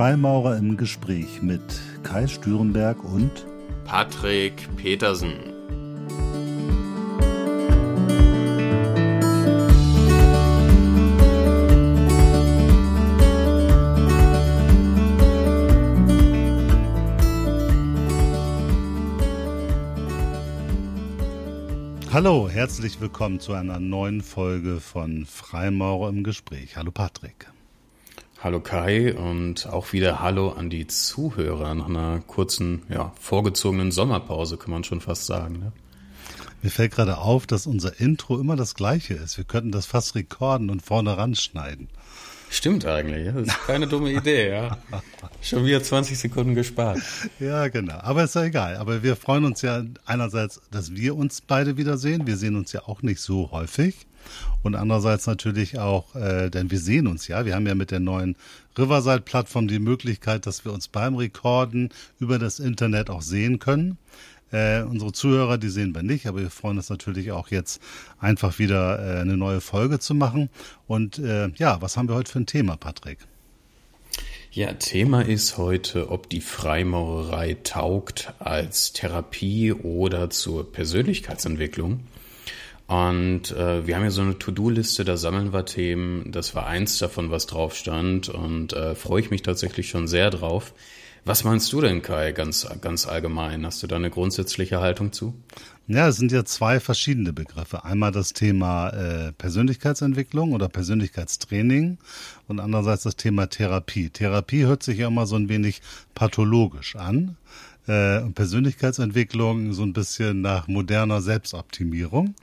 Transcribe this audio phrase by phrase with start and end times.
[0.00, 1.60] Freimaurer im Gespräch mit
[2.04, 3.44] Kai Stürenberg und
[3.84, 5.34] Patrick Petersen.
[22.10, 26.78] Hallo, herzlich willkommen zu einer neuen Folge von Freimaurer im Gespräch.
[26.78, 27.50] Hallo Patrick.
[28.42, 34.56] Hallo Kai und auch wieder Hallo an die Zuhörer nach einer kurzen, ja, vorgezogenen Sommerpause,
[34.56, 35.58] kann man schon fast sagen.
[35.58, 35.72] Ne?
[36.62, 39.36] Mir fällt gerade auf, dass unser Intro immer das gleiche ist.
[39.36, 41.88] Wir könnten das fast rekorden und vorne ranschneiden.
[42.48, 44.78] Stimmt eigentlich, das ist keine dumme Idee, ja.
[45.42, 46.98] Schon wieder 20 Sekunden gespart.
[47.40, 47.98] Ja, genau.
[47.98, 48.76] Aber ist ja egal.
[48.76, 52.26] Aber wir freuen uns ja einerseits, dass wir uns beide wiedersehen.
[52.26, 54.06] Wir sehen uns ja auch nicht so häufig.
[54.62, 57.44] Und andererseits natürlich auch, äh, denn wir sehen uns ja.
[57.44, 58.36] Wir haben ja mit der neuen
[58.76, 63.98] Riverside-Plattform die Möglichkeit, dass wir uns beim Rekorden über das Internet auch sehen können.
[64.52, 67.80] Äh, unsere Zuhörer, die sehen wir nicht, aber wir freuen uns natürlich auch jetzt
[68.18, 70.50] einfach wieder äh, eine neue Folge zu machen.
[70.86, 73.18] Und äh, ja, was haben wir heute für ein Thema, Patrick?
[74.52, 82.00] Ja, Thema ist heute, ob die Freimaurerei taugt als Therapie oder zur Persönlichkeitsentwicklung.
[82.90, 86.32] Und äh, wir haben ja so eine To-Do-Liste, da sammeln wir Themen.
[86.32, 88.28] Das war eins davon, was drauf stand.
[88.28, 90.74] Und äh, freue ich mich tatsächlich schon sehr drauf.
[91.24, 93.64] Was meinst du denn, Kai, ganz, ganz allgemein?
[93.64, 95.36] Hast du da eine grundsätzliche Haltung zu?
[95.86, 97.84] Ja, es sind ja zwei verschiedene Begriffe.
[97.84, 101.98] Einmal das Thema äh, Persönlichkeitsentwicklung oder Persönlichkeitstraining
[102.48, 104.10] und andererseits das Thema Therapie.
[104.10, 105.80] Therapie hört sich ja immer so ein wenig
[106.16, 107.36] pathologisch an.
[107.86, 112.34] Äh, und Persönlichkeitsentwicklung so ein bisschen nach moderner Selbstoptimierung.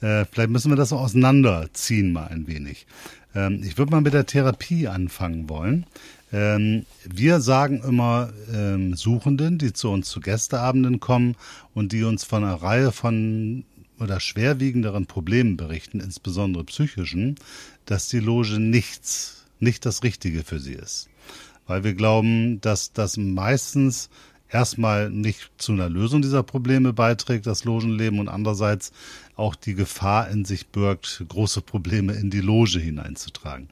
[0.00, 2.86] Äh, vielleicht müssen wir das auch auseinanderziehen mal ein wenig.
[3.34, 5.86] Ähm, ich würde mal mit der Therapie anfangen wollen.
[6.32, 11.36] Ähm, wir sagen immer ähm, Suchenden, die zu uns zu Gästeabenden kommen
[11.74, 13.64] und die uns von einer Reihe von
[14.00, 17.36] oder schwerwiegenderen Problemen berichten, insbesondere psychischen,
[17.86, 21.08] dass die Loge nichts, nicht das Richtige für sie ist.
[21.66, 24.10] Weil wir glauben, dass das meistens
[24.52, 28.92] erstmal nicht zu einer Lösung dieser Probleme beiträgt, das Logenleben, und andererseits
[29.34, 33.68] auch die Gefahr in sich birgt, große Probleme in die Loge hineinzutragen.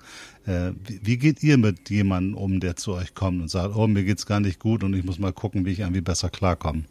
[0.46, 4.04] Äh, wie, geht ihr mit jemandem um, der zu euch kommt und sagt, oh, mir
[4.04, 6.84] geht's gar nicht gut und ich muss mal gucken, wie ich irgendwie besser klarkomme?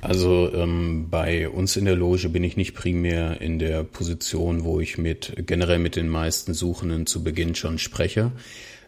[0.00, 4.80] Also ähm, bei uns in der Loge bin ich nicht primär in der Position, wo
[4.80, 8.32] ich mit generell mit den meisten Suchenden zu Beginn schon spreche.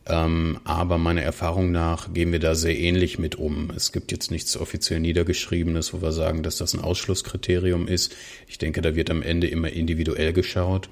[0.06, 3.70] Ähm, aber meiner Erfahrung nach gehen wir da sehr ähnlich mit um.
[3.74, 8.14] Es gibt jetzt nichts offiziell Niedergeschriebenes, wo wir sagen, dass das ein Ausschlusskriterium ist.
[8.46, 10.90] Ich denke, da wird am Ende immer individuell geschaut.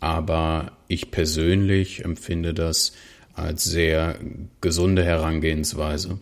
[0.00, 2.92] Aber ich persönlich empfinde das
[3.34, 4.18] als sehr
[4.60, 6.18] gesunde Herangehensweise.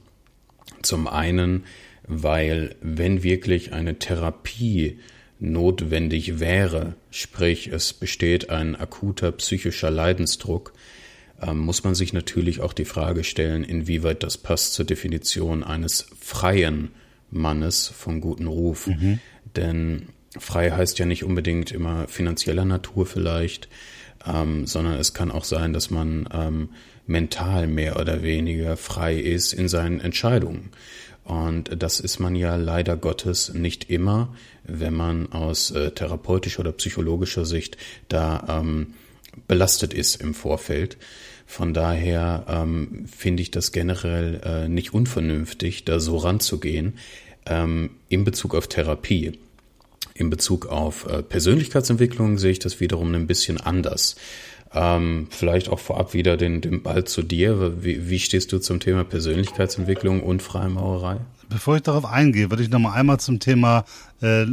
[0.83, 1.65] Zum einen,
[2.07, 4.99] weil wenn wirklich eine Therapie
[5.39, 10.73] notwendig wäre, sprich es besteht ein akuter psychischer Leidensdruck,
[11.53, 16.91] muss man sich natürlich auch die Frage stellen, inwieweit das passt zur Definition eines freien
[17.31, 18.87] Mannes von guten Ruf.
[18.87, 19.21] Mhm.
[19.55, 20.09] Denn
[20.39, 23.69] frei heißt ja nicht unbedingt immer finanzieller Natur vielleicht,
[24.27, 26.69] ähm, sondern es kann auch sein, dass man ähm,
[27.07, 30.71] mental mehr oder weniger frei ist in seinen Entscheidungen.
[31.25, 36.73] Und das ist man ja leider Gottes nicht immer, wenn man aus äh, therapeutischer oder
[36.73, 37.77] psychologischer Sicht
[38.09, 38.95] da ähm,
[39.47, 40.97] belastet ist im Vorfeld.
[41.47, 46.95] Von daher ähm, finde ich das generell äh, nicht unvernünftig, da so ranzugehen
[47.47, 49.39] ähm, in Bezug auf Therapie.
[50.15, 54.17] In Bezug auf äh, Persönlichkeitsentwicklung sehe ich das wiederum ein bisschen anders.
[54.75, 57.85] Ähm, vielleicht auch vorab wieder den, den Ball zu dir.
[57.85, 61.19] Wie, wie stehst du zum Thema Persönlichkeitsentwicklung und Freimaurerei?
[61.49, 63.85] Bevor ich darauf eingehe, würde ich noch mal einmal zum Thema
[64.21, 64.47] äh, äh,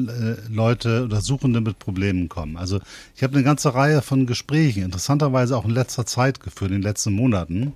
[0.50, 2.56] Leute oder Suchende mit Problemen kommen.
[2.56, 2.80] Also
[3.16, 6.84] ich habe eine ganze Reihe von Gesprächen, interessanterweise auch in letzter Zeit geführt, in den
[6.84, 7.74] letzten Monaten,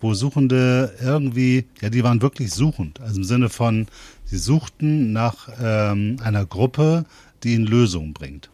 [0.00, 3.00] wo Suchende irgendwie, ja, die waren wirklich suchend.
[3.00, 3.86] Also im Sinne von,
[4.24, 7.04] sie suchten nach ähm, einer Gruppe,
[7.42, 8.50] die ihnen Lösungen bringt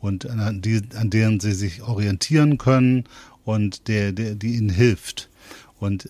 [0.00, 3.04] und an, die, an deren sie sich orientieren können
[3.44, 5.28] und der, der, die ihnen hilft.
[5.84, 6.08] Und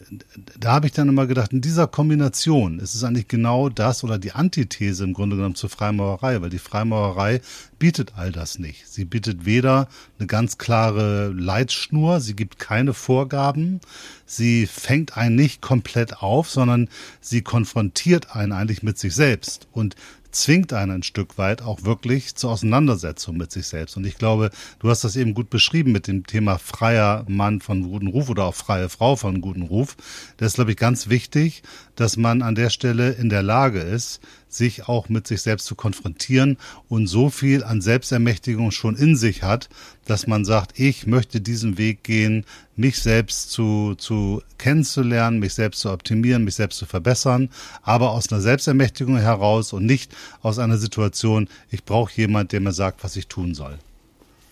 [0.60, 4.18] da habe ich dann immer gedacht, in dieser Kombination ist es eigentlich genau das oder
[4.18, 7.40] die Antithese im Grunde genommen zur Freimaurerei, weil die Freimaurerei
[7.80, 8.86] bietet all das nicht.
[8.86, 9.88] Sie bietet weder
[10.18, 13.80] eine ganz klare Leitschnur, sie gibt keine Vorgaben,
[14.26, 16.88] sie fängt einen nicht komplett auf, sondern
[17.20, 19.66] sie konfrontiert einen eigentlich mit sich selbst.
[19.72, 19.96] Und
[20.34, 23.96] zwingt einen ein Stück weit auch wirklich zur Auseinandersetzung mit sich selbst.
[23.96, 27.82] Und ich glaube, du hast das eben gut beschrieben mit dem Thema freier Mann von
[27.82, 29.96] guten Ruf oder auch freie Frau von guten Ruf.
[30.36, 31.62] Das ist, glaube ich, ganz wichtig,
[31.96, 34.20] dass man an der Stelle in der Lage ist,
[34.54, 36.58] sich auch mit sich selbst zu konfrontieren
[36.88, 39.68] und so viel an Selbstermächtigung schon in sich hat,
[40.06, 42.44] dass man sagt, ich möchte diesen Weg gehen,
[42.76, 47.50] mich selbst zu, zu kennenzulernen, mich selbst zu optimieren, mich selbst zu verbessern,
[47.82, 52.72] aber aus einer Selbstermächtigung heraus und nicht aus einer Situation, ich brauche jemand, der mir
[52.72, 53.78] sagt, was ich tun soll.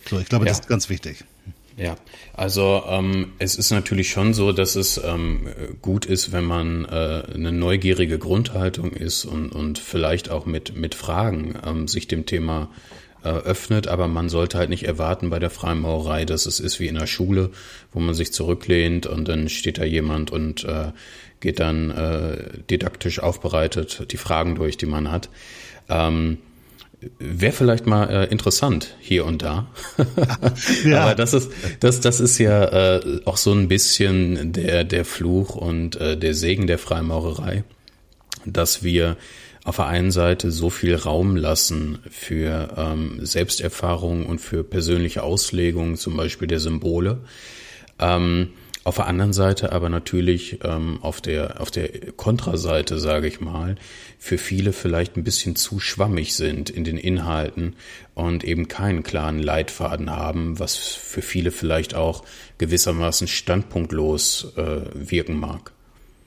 [0.09, 0.51] So, ich glaube, ja.
[0.51, 1.25] das ist ganz wichtig.
[1.77, 1.97] Ja,
[2.35, 5.49] also ähm, es ist natürlich schon so, dass es ähm,
[5.81, 10.95] gut ist, wenn man äh, eine neugierige Grundhaltung ist und, und vielleicht auch mit, mit
[10.95, 12.69] Fragen ähm, sich dem Thema
[13.25, 16.89] äh, öffnet, aber man sollte halt nicht erwarten bei der Freimaurerei, dass es ist wie
[16.89, 17.51] in der Schule,
[17.93, 20.93] wo man sich zurücklehnt und dann steht da jemand und äh,
[21.41, 25.31] geht dann äh, didaktisch aufbereitet die Fragen durch, die man hat.
[25.89, 26.39] Ähm,
[27.19, 29.67] Wäre vielleicht mal äh, interessant hier und da.
[30.85, 31.03] ja.
[31.03, 31.51] Aber das ist
[31.81, 36.35] das das ist ja äh, auch so ein bisschen der der Fluch und äh, der
[36.35, 37.65] Segen der Freimaurerei,
[38.45, 39.17] dass wir
[39.65, 45.97] auf der einen Seite so viel Raum lassen für ähm, Selbsterfahrung und für persönliche Auslegung,
[45.97, 47.21] zum Beispiel der Symbole.
[47.99, 48.51] Ähm,
[48.85, 53.77] auf der anderen Seite aber natürlich ähm, auf der auf der Kontraseite, sage ich mal,
[54.19, 57.77] für viele vielleicht ein bisschen zu schwammig sind in den Inhalten
[58.15, 62.25] und eben keinen klaren Leitfaden haben, was für viele vielleicht auch
[62.59, 65.73] gewissermaßen standpunktlos äh, wirken mag.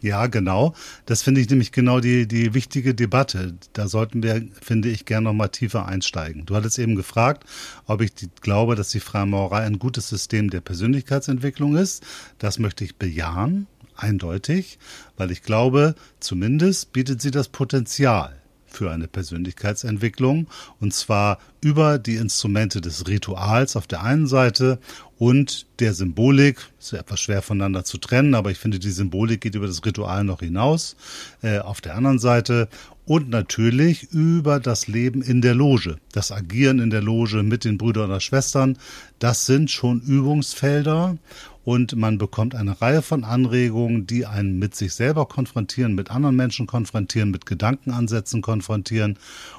[0.02, 0.76] Ja, genau.
[1.06, 3.56] Das finde ich nämlich genau die, die wichtige Debatte.
[3.74, 6.46] Da sollten wir, finde ich, gerne noch mal tiefer einsteigen.
[6.46, 7.44] Du hattest eben gefragt,
[7.86, 12.04] ob ich die, glaube, dass die Freimaurerei ein gutes System der Persönlichkeitsentwicklung ist.
[12.38, 14.80] Das möchte ich bejahen, eindeutig,
[15.18, 18.36] weil ich glaube, zumindest bietet sie das Potenzial
[18.76, 20.48] für eine Persönlichkeitsentwicklung
[20.80, 24.80] und zwar über die Instrumente des Rituals auf der einen Seite
[25.18, 26.58] und der Symbolik.
[26.80, 29.84] Ist ja etwas schwer voneinander zu trennen, aber ich finde, die Symbolik geht über das
[29.86, 30.96] Ritual noch hinaus.
[31.42, 32.68] Äh, auf der anderen Seite
[33.06, 37.78] und natürlich über das Leben in der Loge, das Agieren in der Loge mit den
[37.78, 38.78] Brüdern oder Schwestern.
[39.20, 41.18] Das sind schon Übungsfelder
[41.66, 46.36] und man bekommt eine Reihe von Anregungen, die einen mit sich selber konfrontieren, mit anderen
[46.36, 49.18] Menschen konfrontieren, mit Gedankenansätzen konfrontieren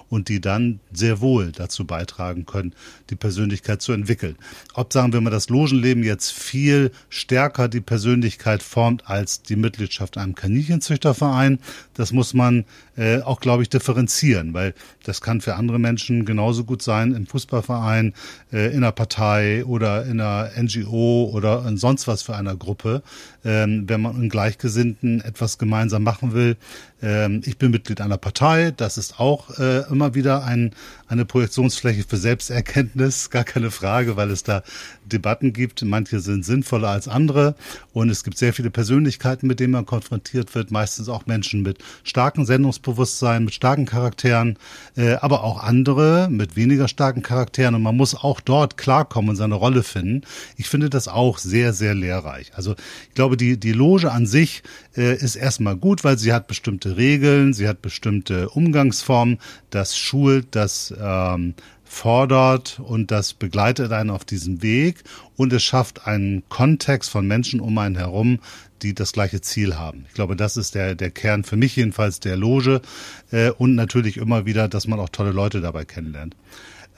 [0.08, 2.74] und die dann sehr wohl dazu beitragen können,
[3.10, 4.36] die Persönlichkeit zu entwickeln.
[4.74, 10.16] Ob, sagen wir mal, das Logenleben jetzt viel stärker die Persönlichkeit formt als die Mitgliedschaft
[10.16, 11.58] einem Kaninchenzüchterverein,
[11.94, 12.64] das muss man
[12.96, 14.74] äh, auch, glaube ich, differenzieren, weil
[15.04, 18.14] das kann für andere Menschen genauso gut sein im Fußballverein,
[18.52, 23.02] äh, in einer Partei oder in einer NGO oder in sonst was für einer Gruppe,
[23.46, 26.56] ähm, wenn man in Gleichgesinnten etwas gemeinsam machen will.
[27.00, 30.72] Ähm, ich bin Mitglied einer Partei, das ist auch äh, immer wieder ein,
[31.08, 34.62] eine Projektionsfläche für Selbsterkenntnis, gar keine Frage, weil es da
[35.04, 35.82] Debatten gibt.
[35.82, 37.54] Manche sind sinnvoller als andere
[37.92, 41.78] und es gibt sehr viele Persönlichkeiten, mit denen man konfrontiert wird, meistens auch Menschen mit
[42.02, 44.58] starkem Sendungsbewusstsein, mit starken Charakteren,
[44.96, 49.36] äh, aber auch andere mit weniger starken Charakteren und man muss auch dort klarkommen und
[49.36, 50.22] seine Rolle finden.
[50.56, 52.52] Ich finde das auch sehr, sehr lehrreich.
[52.54, 52.74] Also
[53.08, 54.62] ich glaube, die, die Loge an sich
[54.96, 59.38] äh, ist erstmal gut, weil sie hat bestimmte Regeln, sie hat bestimmte Umgangsformen,
[59.70, 61.54] das schult, das ähm,
[61.84, 65.04] fordert und das begleitet einen auf diesem Weg
[65.36, 68.40] und es schafft einen Kontext von Menschen um einen herum,
[68.82, 70.04] die das gleiche Ziel haben.
[70.08, 72.82] Ich glaube, das ist der, der Kern für mich jedenfalls der Loge
[73.30, 76.36] äh, und natürlich immer wieder, dass man auch tolle Leute dabei kennenlernt.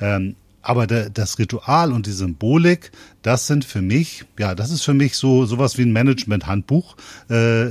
[0.01, 2.91] Ähm, aber der, das Ritual und die Symbolik,
[3.23, 6.97] das sind für mich, ja, das ist für mich so sowas wie ein Management-Handbuch,
[7.29, 7.67] äh,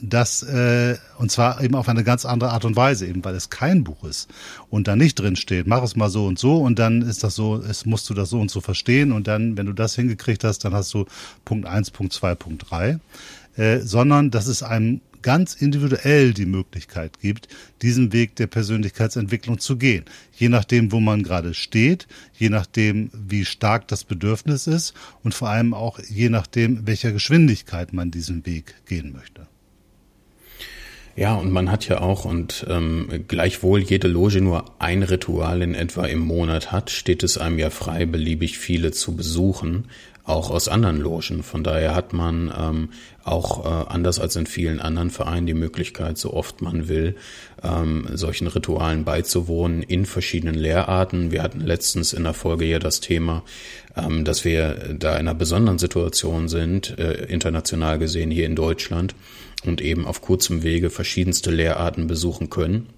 [0.00, 3.50] das äh, und zwar eben auf eine ganz andere Art und Weise, eben weil es
[3.50, 4.30] kein Buch ist
[4.68, 7.34] und da nicht drin steht, mach es mal so und so und dann ist das
[7.34, 10.44] so, es musst du das so und so verstehen und dann, wenn du das hingekriegt
[10.44, 11.06] hast, dann hast du
[11.44, 13.00] Punkt eins, Punkt zwei, Punkt drei,
[13.56, 17.48] äh, sondern das ist einem ganz individuell die Möglichkeit gibt,
[17.82, 20.04] diesen Weg der Persönlichkeitsentwicklung zu gehen.
[20.32, 25.48] Je nachdem, wo man gerade steht, je nachdem, wie stark das Bedürfnis ist und vor
[25.48, 29.46] allem auch je nachdem, welcher Geschwindigkeit man diesen Weg gehen möchte.
[31.16, 35.74] Ja, und man hat ja auch, und ähm, gleichwohl jede Loge nur ein Ritual in
[35.74, 39.88] etwa im Monat hat, steht es einem ja frei, beliebig viele zu besuchen
[40.30, 41.42] auch aus anderen Logen.
[41.42, 42.88] Von daher hat man ähm,
[43.24, 47.16] auch äh, anders als in vielen anderen Vereinen die Möglichkeit, so oft man will,
[47.62, 51.30] ähm, solchen Ritualen beizuwohnen in verschiedenen Lehrarten.
[51.30, 53.42] Wir hatten letztens in der Folge ja das Thema,
[53.96, 59.14] ähm, dass wir da in einer besonderen Situation sind, äh, international gesehen hier in Deutschland
[59.64, 62.88] und eben auf kurzem Wege verschiedenste Lehrarten besuchen können.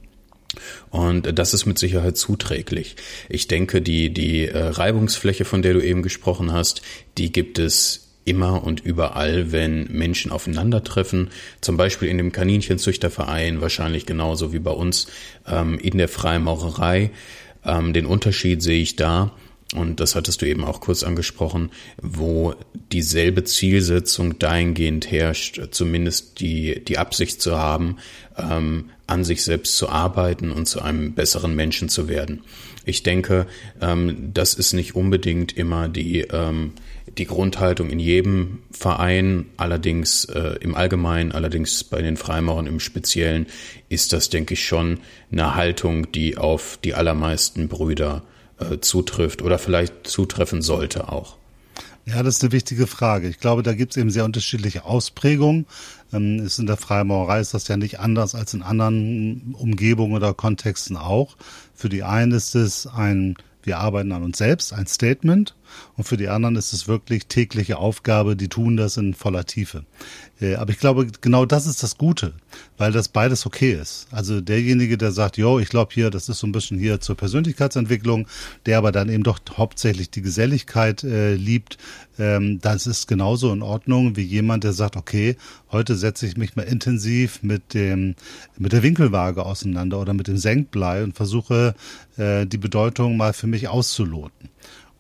[0.90, 2.96] Und das ist mit Sicherheit zuträglich.
[3.28, 6.82] Ich denke, die, die äh, Reibungsfläche, von der du eben gesprochen hast,
[7.18, 11.30] die gibt es immer und überall, wenn Menschen aufeinandertreffen,
[11.60, 15.08] zum Beispiel in dem Kaninchenzüchterverein, wahrscheinlich genauso wie bei uns
[15.46, 17.10] ähm, in der Freimaurerei.
[17.64, 19.32] Ähm, den Unterschied sehe ich da,
[19.74, 22.54] und das hattest du eben auch kurz angesprochen, wo
[22.92, 27.96] dieselbe Zielsetzung dahingehend herrscht, zumindest die, die Absicht zu haben,
[28.36, 32.42] ähm, an sich selbst zu arbeiten und zu einem besseren Menschen zu werden.
[32.84, 33.46] Ich denke,
[33.80, 36.72] ähm, das ist nicht unbedingt immer die, ähm,
[37.18, 43.46] die Grundhaltung in jedem Verein, allerdings äh, im Allgemeinen, allerdings bei den Freimaurern im Speziellen,
[43.88, 44.98] ist das, denke ich, schon
[45.30, 48.22] eine Haltung, die auf die allermeisten Brüder
[48.58, 51.36] äh, zutrifft oder vielleicht zutreffen sollte auch.
[52.04, 53.28] Ja, das ist eine wichtige Frage.
[53.28, 55.66] Ich glaube, da gibt es eben sehr unterschiedliche Ausprägungen.
[56.12, 60.34] Ähm, ist in der Freimaurerei ist das ja nicht anders als in anderen Umgebungen oder
[60.34, 61.36] Kontexten auch.
[61.74, 65.54] Für die einen ist es ein, wir arbeiten an uns selbst, ein Statement.
[65.96, 69.84] Und für die anderen ist es wirklich tägliche Aufgabe, die tun das in voller Tiefe.
[70.40, 72.34] Äh, aber ich glaube, genau das ist das Gute,
[72.78, 74.08] weil das beides okay ist.
[74.10, 77.16] Also derjenige, der sagt, jo, ich glaube hier, das ist so ein bisschen hier zur
[77.16, 78.26] Persönlichkeitsentwicklung,
[78.66, 81.78] der aber dann eben doch hauptsächlich die Geselligkeit äh, liebt,
[82.18, 85.36] ähm, das ist genauso in Ordnung wie jemand, der sagt, okay,
[85.70, 88.14] heute setze ich mich mal intensiv mit dem
[88.58, 91.74] mit der Winkelwaage auseinander oder mit dem Senkblei und versuche
[92.16, 94.50] äh, die Bedeutung mal für mich auszuloten.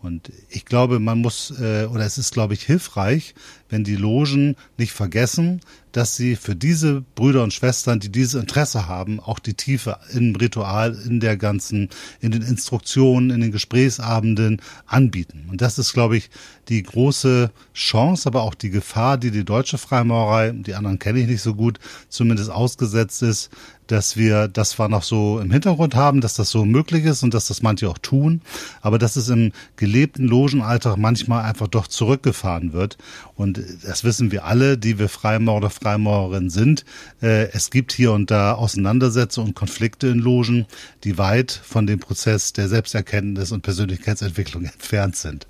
[0.02, 3.34] Und ich glaube, man muss, äh, oder es ist, glaube ich, hilfreich,
[3.72, 5.62] wenn die Logen nicht vergessen,
[5.92, 10.36] dass sie für diese Brüder und Schwestern, die dieses Interesse haben, auch die Tiefe im
[10.36, 11.88] Ritual, in der ganzen,
[12.20, 15.46] in den Instruktionen, in den Gesprächsabenden anbieten.
[15.50, 16.30] Und das ist, glaube ich,
[16.68, 21.26] die große Chance, aber auch die Gefahr, die die deutsche Freimaurerei, die anderen kenne ich
[21.26, 23.50] nicht so gut, zumindest ausgesetzt ist,
[23.88, 27.34] dass wir das zwar noch so im Hintergrund haben, dass das so möglich ist und
[27.34, 28.40] dass das manche auch tun,
[28.80, 32.96] aber dass es im gelebten Logenalltag manchmal einfach doch zurückgefahren wird.
[33.34, 36.84] Und das wissen wir alle, die wir Freimaurer Freimaurerinnen sind.
[37.20, 40.66] Äh, es gibt hier und da Auseinandersetzungen und Konflikte in Logen,
[41.04, 45.46] die weit von dem Prozess der Selbsterkenntnis und Persönlichkeitsentwicklung entfernt sind.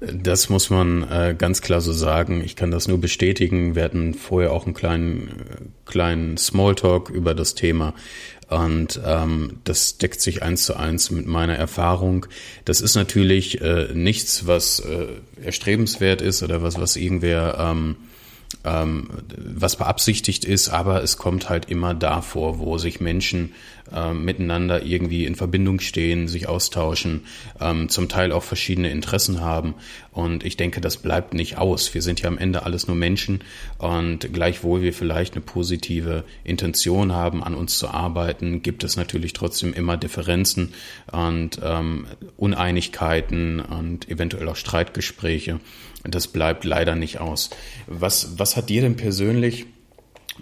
[0.00, 2.42] Das muss man äh, ganz klar so sagen.
[2.42, 3.74] Ich kann das nur bestätigen.
[3.74, 7.92] Wir hatten vorher auch einen kleinen, kleinen Smalltalk über das Thema.
[8.50, 12.26] Und ähm, das deckt sich eins zu eins mit meiner Erfahrung.
[12.64, 15.06] Das ist natürlich äh, nichts, was äh,
[15.44, 17.96] erstrebenswert ist oder was, was irgendwer ähm,
[18.64, 23.52] ähm, was beabsichtigt ist, aber es kommt halt immer davor, wo sich Menschen
[23.92, 27.22] ähm, miteinander irgendwie in Verbindung stehen, sich austauschen,
[27.60, 29.74] ähm, zum Teil auch verschiedene Interessen haben.
[30.12, 31.94] Und ich denke, das bleibt nicht aus.
[31.94, 33.42] Wir sind ja am Ende alles nur Menschen
[33.78, 39.32] und gleichwohl wir vielleicht eine positive Intention haben, an uns zu arbeiten, gibt es natürlich
[39.32, 40.74] trotzdem immer Differenzen
[41.10, 45.60] und ähm, Uneinigkeiten und eventuell auch Streitgespräche.
[46.04, 47.50] Das bleibt leider nicht aus.
[47.86, 49.66] Was, was hat dir denn persönlich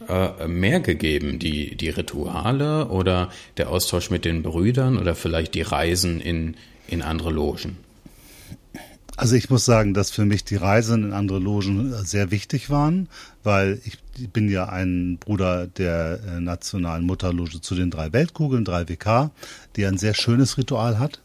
[0.08, 1.38] äh, mehr gegeben?
[1.38, 7.02] Die, die Rituale oder der Austausch mit den Brüdern oder vielleicht die Reisen in, in
[7.02, 7.76] andere Logen?
[9.16, 13.08] Also ich muss sagen, dass für mich die Reisen in andere Logen sehr wichtig waren,
[13.42, 13.98] weil ich
[14.30, 19.30] bin ja ein Bruder der äh, nationalen Mutterloge zu den drei Weltkugeln, 3WK,
[19.74, 21.20] die ein sehr schönes Ritual hat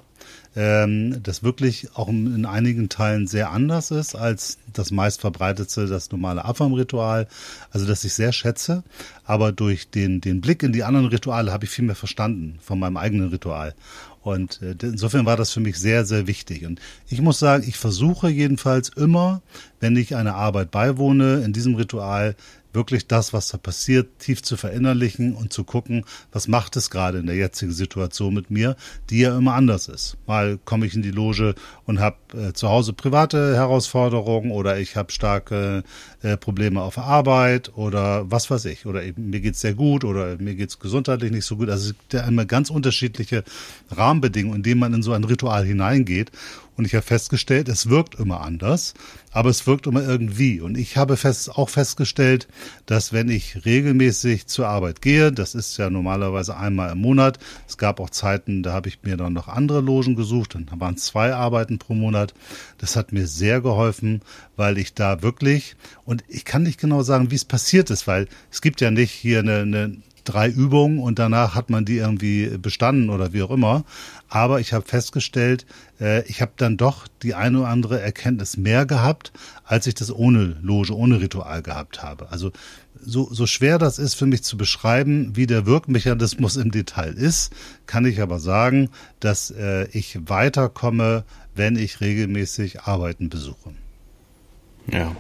[0.55, 6.45] ähm, das wirklich auch in einigen Teilen sehr anders ist als das meistverbreitete, das normale
[6.45, 7.27] Afam-Ritual.
[7.71, 8.83] Also das ich sehr schätze,
[9.25, 12.79] aber durch den, den Blick in die anderen Rituale habe ich viel mehr verstanden von
[12.79, 13.73] meinem eigenen Ritual.
[14.21, 16.65] Und äh, insofern war das für mich sehr, sehr wichtig.
[16.65, 19.41] Und ich muss sagen, ich versuche jedenfalls immer,
[19.81, 22.35] wenn ich einer Arbeit beiwohne, in diesem Ritual
[22.73, 27.19] wirklich das, was da passiert, tief zu verinnerlichen und zu gucken, was macht es gerade
[27.19, 28.75] in der jetzigen Situation mit mir,
[29.09, 30.17] die ja immer anders ist.
[30.27, 34.95] Mal komme ich in die Loge und habe äh, zu Hause private Herausforderungen oder ich
[34.95, 35.83] habe starke
[36.21, 38.85] äh, Probleme auf Arbeit oder was weiß ich.
[38.85, 41.69] Oder eben, mir geht's sehr gut oder mir geht's gesundheitlich nicht so gut.
[41.69, 43.43] Also es gibt ja immer ganz unterschiedliche
[43.91, 46.31] Rahmenbedingungen, in denen man in so ein Ritual hineingeht.
[46.75, 48.95] Und ich habe festgestellt, es wirkt immer anders,
[49.31, 50.59] aber es wirkt immer irgendwie.
[50.59, 52.47] Und ich habe fest, auch festgestellt,
[52.85, 57.37] dass wenn ich regelmäßig zur Arbeit gehe, das ist ja normalerweise einmal im Monat,
[57.67, 60.97] es gab auch Zeiten, da habe ich mir dann noch andere Logen gesucht, dann waren
[60.97, 62.33] zwei Arbeiten pro Monat.
[62.79, 64.21] Das hat mir sehr geholfen,
[64.55, 65.75] weil ich da wirklich,
[66.05, 69.11] und ich kann nicht genau sagen, wie es passiert ist, weil es gibt ja nicht
[69.11, 73.51] hier eine, eine drei Übungen und danach hat man die irgendwie bestanden oder wie auch
[73.51, 73.83] immer.
[74.29, 75.65] Aber ich habe festgestellt,
[75.99, 79.31] äh, ich habe dann doch die eine oder andere Erkenntnis mehr gehabt,
[79.63, 82.31] als ich das ohne Loge, ohne Ritual gehabt habe.
[82.31, 82.51] Also
[83.05, 87.53] so, so schwer das ist für mich zu beschreiben, wie der Wirkmechanismus im Detail ist,
[87.85, 88.89] kann ich aber sagen,
[89.19, 91.23] dass äh, ich weiterkomme,
[91.55, 93.71] wenn ich regelmäßig Arbeiten besuche.
[94.91, 95.15] Ja,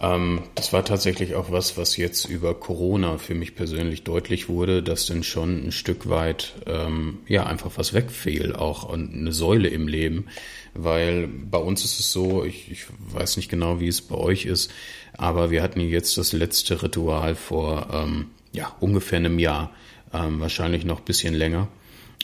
[0.00, 4.82] ähm, das war tatsächlich auch was, was jetzt über Corona für mich persönlich deutlich wurde,
[4.82, 9.88] dass denn schon ein Stück weit ähm, ja einfach was wegfiel, auch eine Säule im
[9.88, 10.26] Leben.
[10.72, 14.46] Weil bei uns ist es so, ich, ich weiß nicht genau, wie es bei euch
[14.46, 14.72] ist,
[15.18, 19.70] aber wir hatten jetzt das letzte Ritual vor ähm, ja ungefähr einem Jahr,
[20.14, 21.68] ähm, wahrscheinlich noch bisschen länger.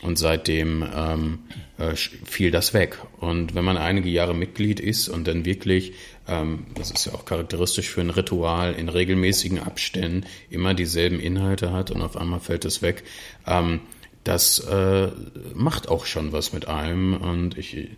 [0.02, 1.38] Und seitdem ähm,
[1.78, 2.98] äh, fiel das weg.
[3.18, 5.94] Und wenn man einige Jahre Mitglied ist und dann wirklich,
[6.28, 11.72] ähm, das ist ja auch charakteristisch für ein Ritual, in regelmäßigen Abständen immer dieselben Inhalte
[11.72, 13.04] hat und auf einmal fällt es weg,
[13.46, 13.80] ähm,
[14.22, 15.08] das äh,
[15.54, 17.14] macht auch schon was mit einem.
[17.14, 17.88] Und ich,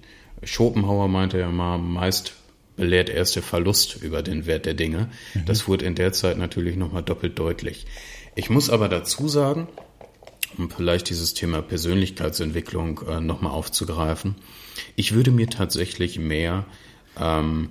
[0.44, 2.34] Schopenhauer meinte ja mal, meist
[2.76, 5.08] belehrt erst der Verlust über den Wert der Dinge.
[5.34, 5.46] Mhm.
[5.46, 7.86] Das wurde in der Zeit natürlich nochmal doppelt deutlich.
[8.36, 9.68] Ich muss aber dazu sagen,
[10.56, 14.36] um vielleicht dieses Thema Persönlichkeitsentwicklung äh, nochmal aufzugreifen.
[14.96, 16.64] Ich würde mir tatsächlich mehr
[17.18, 17.70] ähm,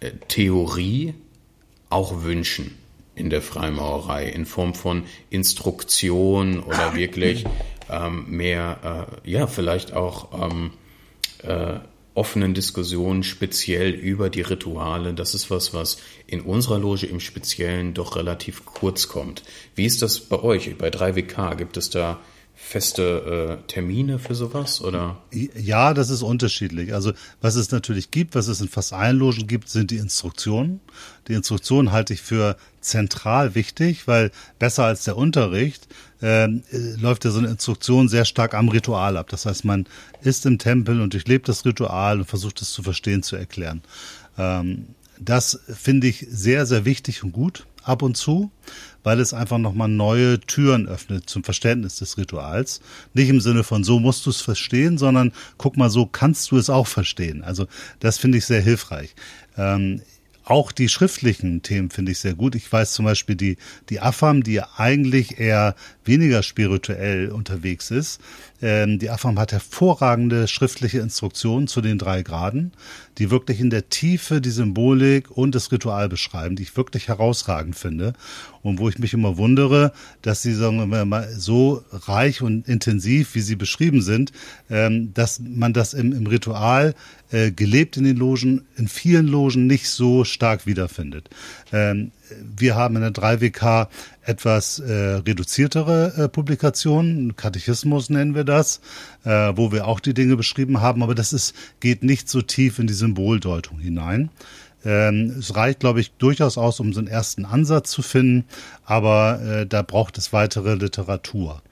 [0.00, 1.14] äh, Theorie
[1.90, 2.76] auch wünschen
[3.14, 7.44] in der Freimaurerei in Form von Instruktion oder wirklich
[7.90, 10.70] ähm, mehr, äh, ja, vielleicht auch ähm,
[11.42, 11.80] äh,
[12.18, 15.14] offenen Diskussionen speziell über die Rituale.
[15.14, 19.44] Das ist was, was in unserer Loge im Speziellen doch relativ kurz kommt.
[19.76, 21.54] Wie ist das bei euch, bei 3WK?
[21.54, 22.18] Gibt es da
[22.60, 25.22] feste äh, Termine für sowas oder?
[25.32, 26.92] Ja, das ist unterschiedlich.
[26.92, 30.80] Also was es natürlich gibt, was es in fast allen Logen gibt, sind die Instruktionen.
[31.28, 35.86] Die Instruktionen halte ich für zentral wichtig, weil besser als der Unterricht
[36.20, 39.28] ähm, äh, läuft ja so eine Instruktion sehr stark am Ritual ab.
[39.30, 39.86] Das heißt, man
[40.20, 43.82] ist im Tempel und durchlebt das Ritual und versucht es zu verstehen, zu erklären.
[44.36, 44.88] Ähm,
[45.18, 48.50] das finde ich sehr, sehr wichtig und gut ab und zu
[49.08, 52.82] weil es einfach nochmal neue Türen öffnet zum Verständnis des Rituals.
[53.14, 56.58] Nicht im Sinne von so musst du es verstehen, sondern guck mal, so kannst du
[56.58, 57.42] es auch verstehen.
[57.42, 57.66] Also
[58.00, 59.14] das finde ich sehr hilfreich.
[59.56, 60.02] Ähm,
[60.44, 62.54] auch die schriftlichen Themen finde ich sehr gut.
[62.54, 63.56] Ich weiß zum Beispiel die,
[63.90, 68.20] die Afam, die eigentlich eher weniger spirituell unterwegs ist.
[68.60, 72.72] Ähm, die Afam hat hervorragende schriftliche Instruktionen zu den drei Graden
[73.18, 77.76] die wirklich in der Tiefe die Symbolik und das Ritual beschreiben, die ich wirklich herausragend
[77.76, 78.12] finde
[78.62, 79.92] und wo ich mich immer wundere,
[80.22, 84.32] dass sie sagen wir mal, so reich und intensiv, wie sie beschrieben sind,
[84.70, 86.94] ähm, dass man das im, im Ritual
[87.30, 91.28] äh, gelebt in den Logen, in vielen Logen nicht so stark wiederfindet.
[91.72, 92.12] Ähm,
[92.56, 93.88] wir haben in der 3WK
[94.28, 98.80] etwas äh, reduziertere äh, Publikationen, Katechismus nennen wir das,
[99.24, 102.78] äh, wo wir auch die Dinge beschrieben haben, aber das ist, geht nicht so tief
[102.78, 104.30] in die Symboldeutung hinein.
[104.84, 108.44] Ähm, es reicht, glaube ich, durchaus aus, um so einen ersten Ansatz zu finden,
[108.84, 111.62] aber äh, da braucht es weitere Literatur.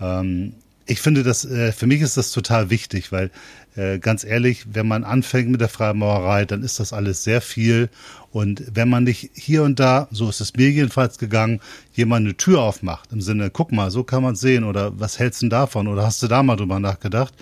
[0.00, 0.54] Ähm,
[0.86, 3.30] ich finde das, äh, für mich ist das total wichtig, weil
[3.76, 7.90] äh, ganz ehrlich, wenn man anfängt mit der Freimaurerei, dann ist das alles sehr viel.
[8.30, 11.60] Und wenn man nicht hier und da, so ist es mir jedenfalls gegangen,
[11.92, 15.42] jemand eine Tür aufmacht, im Sinne, guck mal, so kann man sehen oder was hältst
[15.42, 17.34] du davon oder hast du da mal drüber nachgedacht,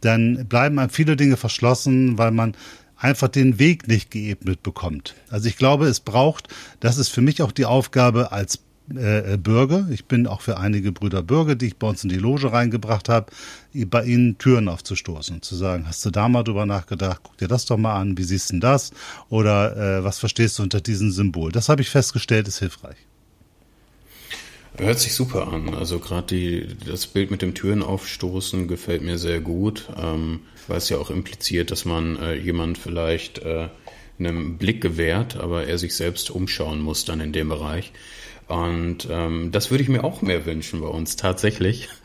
[0.00, 2.54] dann bleiben einem viele Dinge verschlossen, weil man
[2.96, 5.14] einfach den Weg nicht geebnet bekommt.
[5.30, 6.48] Also ich glaube, es braucht,
[6.80, 8.58] das ist für mich auch die Aufgabe als
[8.94, 9.88] äh, äh, Bürger.
[9.90, 13.08] Ich bin auch für einige Brüder Bürger, die ich bei uns in die Loge reingebracht
[13.08, 13.32] habe,
[13.74, 17.48] bei ihnen Türen aufzustoßen und zu sagen, hast du da mal drüber nachgedacht, guck dir
[17.48, 18.92] das doch mal an, wie siehst du denn das?
[19.28, 21.50] Oder äh, was verstehst du unter diesem Symbol?
[21.50, 22.96] Das habe ich festgestellt, ist hilfreich.
[24.78, 25.74] Hört sich super an.
[25.74, 30.90] Also gerade das Bild mit dem Türen aufstoßen gefällt mir sehr gut, ähm, weil es
[30.90, 33.68] ja auch impliziert, dass man äh, jemand vielleicht äh,
[34.18, 37.92] einen Blick gewährt, aber er sich selbst umschauen muss dann in dem Bereich.
[38.48, 41.88] Und ähm, das würde ich mir auch mehr wünschen bei uns tatsächlich.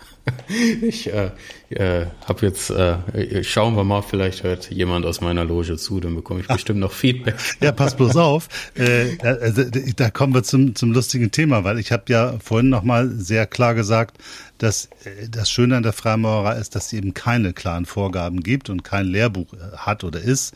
[0.81, 1.31] Ich äh,
[1.69, 6.13] äh, habe jetzt, äh, schauen wir mal, vielleicht hört jemand aus meiner Loge zu, dann
[6.15, 7.35] bekomme ich bestimmt noch Feedback.
[7.59, 8.47] Ja, pass bloß auf.
[8.75, 9.63] Äh, also,
[9.95, 13.73] da kommen wir zum, zum lustigen Thema, weil ich habe ja vorhin nochmal sehr klar
[13.73, 14.17] gesagt,
[14.61, 18.69] dass äh, das Schöne an der Freimaurerei ist, dass sie eben keine klaren Vorgaben gibt
[18.69, 20.53] und kein Lehrbuch äh, hat oder ist.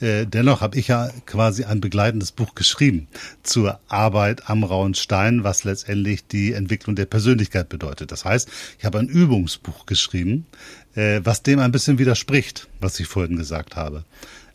[0.00, 3.08] Äh, dennoch habe ich ja quasi ein begleitendes Buch geschrieben
[3.42, 8.12] zur Arbeit am rauen Stein, was letztendlich die Entwicklung der Persönlichkeit bedeutet.
[8.12, 10.46] Das heißt, ich habe ein Übungsbuch geschrieben,
[10.94, 14.04] was dem ein bisschen widerspricht, was ich vorhin gesagt habe.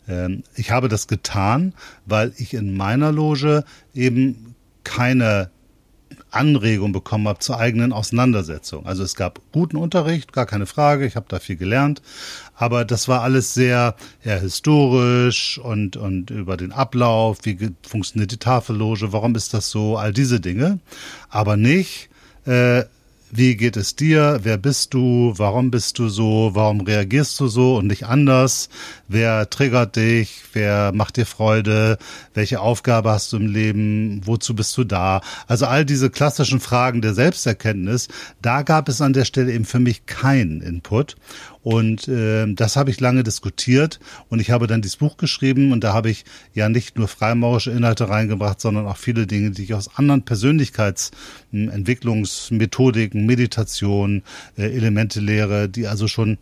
[0.08, 3.64] Ähm, ich habe das getan, weil ich in meiner Loge
[3.94, 5.50] eben keine
[6.34, 8.86] Anregung bekommen habe zur eigenen Auseinandersetzung.
[8.86, 12.02] Also es gab guten Unterricht, gar keine Frage, ich habe da viel gelernt,
[12.56, 18.38] aber das war alles sehr eher historisch und, und über den Ablauf, wie funktioniert die
[18.38, 20.78] Tafelloge, warum ist das so, all diese Dinge,
[21.28, 22.08] aber nicht,
[22.46, 22.84] äh,
[23.30, 24.40] wie geht es dir?
[24.42, 25.32] Wer bist du?
[25.36, 26.50] Warum bist du so?
[26.54, 28.68] Warum reagierst du so und nicht anders?
[29.08, 30.42] Wer triggert dich?
[30.52, 31.98] Wer macht dir Freude?
[32.32, 34.20] Welche Aufgabe hast du im Leben?
[34.24, 35.20] Wozu bist du da?
[35.46, 38.08] Also all diese klassischen Fragen der Selbsterkenntnis,
[38.40, 41.16] da gab es an der Stelle eben für mich keinen Input.
[41.64, 43.98] Und äh, das habe ich lange diskutiert
[44.28, 47.70] und ich habe dann dieses Buch geschrieben und da habe ich ja nicht nur freimaurische
[47.70, 54.24] Inhalte reingebracht, sondern auch viele Dinge, die ich aus anderen Persönlichkeitsentwicklungsmethodiken, Meditation,
[54.58, 56.36] äh, Elementelehre, die also schon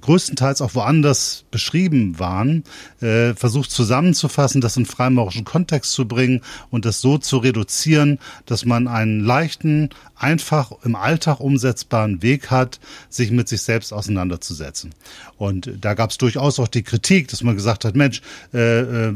[0.00, 2.64] größtenteils auch woanders beschrieben waren,
[3.00, 8.64] äh, versucht zusammenzufassen, das in freimaurischen Kontext zu bringen und das so zu reduzieren, dass
[8.64, 12.80] man einen leichten, einfach im Alltag umsetzbaren Weg hat,
[13.10, 14.94] sich mit sich selbst auseinanderzusetzen.
[15.36, 18.22] Und da gab es durchaus auch die Kritik, dass man gesagt hat, Mensch,
[18.54, 19.14] äh, äh,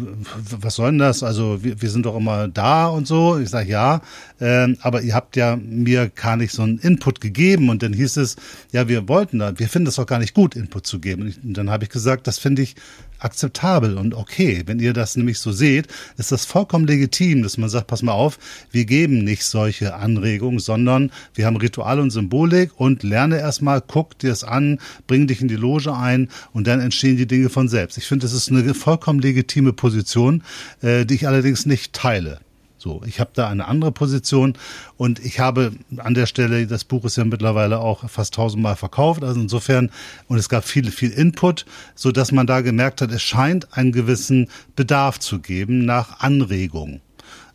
[0.51, 1.23] was soll denn das?
[1.23, 3.39] Also wir, wir sind doch immer da und so.
[3.39, 4.03] Ich sage ja,
[4.39, 7.71] äh, aber ihr habt ja mir gar nicht so einen Input gegeben.
[7.71, 8.37] Und dann hieß es,
[8.73, 11.23] ja, wir wollten da, wir finden das doch gar nicht gut, Input zu geben.
[11.23, 12.77] Und, und dann habe ich gesagt, das finde ich
[13.21, 14.63] akzeptabel und okay.
[14.67, 18.13] Wenn ihr das nämlich so seht, ist das vollkommen legitim, dass man sagt, pass mal
[18.13, 18.39] auf,
[18.71, 24.19] wir geben nicht solche Anregungen, sondern wir haben Ritual und Symbolik und lerne erstmal, guck
[24.19, 27.69] dir es an, bring dich in die Loge ein und dann entstehen die Dinge von
[27.69, 27.99] selbst.
[27.99, 30.43] Ich finde, das ist eine vollkommen legitime Position,
[30.83, 32.41] äh, die ich allerdings nicht teile.
[32.83, 34.55] So, ich habe da eine andere Position
[34.97, 39.23] und ich habe an der Stelle, das Buch ist ja mittlerweile auch fast tausendmal verkauft,
[39.23, 39.91] also insofern,
[40.29, 43.93] und es gab viel, viel Input, so dass man da gemerkt hat, es scheint einen
[43.93, 47.03] gewissen Bedarf zu geben nach Anregung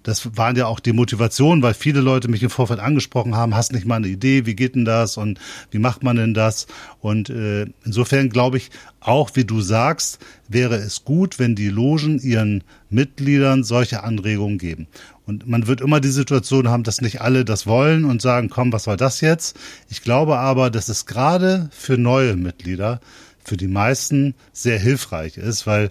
[0.06, 3.74] das waren ja auch die Motivation, weil viele Leute mich im Vorfeld angesprochen haben, hast
[3.74, 5.40] nicht mal eine Idee, wie geht denn das und
[5.72, 6.68] wie macht man denn das?
[7.02, 12.20] Und äh, insofern glaube ich, auch wie du sagst, wäre es gut, wenn die Logen
[12.20, 14.88] ihren Mitgliedern solche Anregungen geben.
[15.26, 18.72] Und man wird immer die Situation haben, dass nicht alle das wollen und sagen, komm,
[18.72, 19.58] was soll das jetzt?
[19.90, 23.00] Ich glaube aber, dass es gerade für neue Mitglieder,
[23.44, 25.90] für die meisten sehr hilfreich ist, weil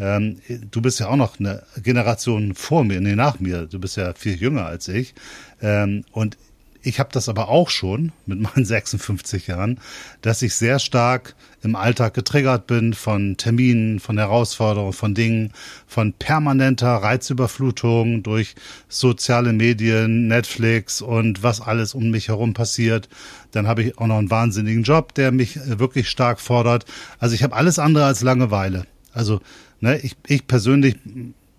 [0.00, 3.66] ähm, du bist ja auch noch eine Generation vor mir, nee, nach mir.
[3.66, 5.14] Du bist ja viel jünger als ich.
[5.60, 6.38] Ähm, und
[6.82, 9.78] ich habe das aber auch schon mit meinen 56 Jahren,
[10.22, 15.52] dass ich sehr stark im Alltag getriggert bin von Terminen, von Herausforderungen, von Dingen,
[15.86, 18.54] von permanenter Reizüberflutung durch
[18.88, 23.10] soziale Medien, Netflix und was alles um mich herum passiert.
[23.50, 26.86] Dann habe ich auch noch einen wahnsinnigen Job, der mich wirklich stark fordert.
[27.18, 28.86] Also ich habe alles andere als Langeweile.
[29.12, 29.40] Also
[29.80, 30.96] Ne, ich, ich persönlich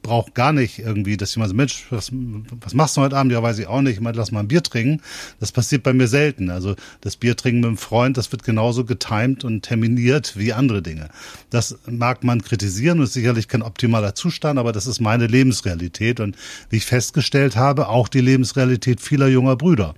[0.01, 2.11] brauche gar nicht irgendwie, dass jemand so, Mensch, was,
[2.59, 3.31] was machst du heute Abend?
[3.31, 3.95] Ja, weiß ich auch nicht.
[3.95, 5.01] Ich meine, lass mal ein Bier trinken.
[5.39, 6.49] Das passiert bei mir selten.
[6.49, 10.81] Also das Bier trinken mit einem Freund, das wird genauso getimed und terminiert wie andere
[10.81, 11.09] Dinge.
[11.49, 16.19] Das mag man kritisieren und ist sicherlich kein optimaler Zustand, aber das ist meine Lebensrealität
[16.19, 16.35] und
[16.69, 19.95] wie ich festgestellt habe, auch die Lebensrealität vieler junger Brüder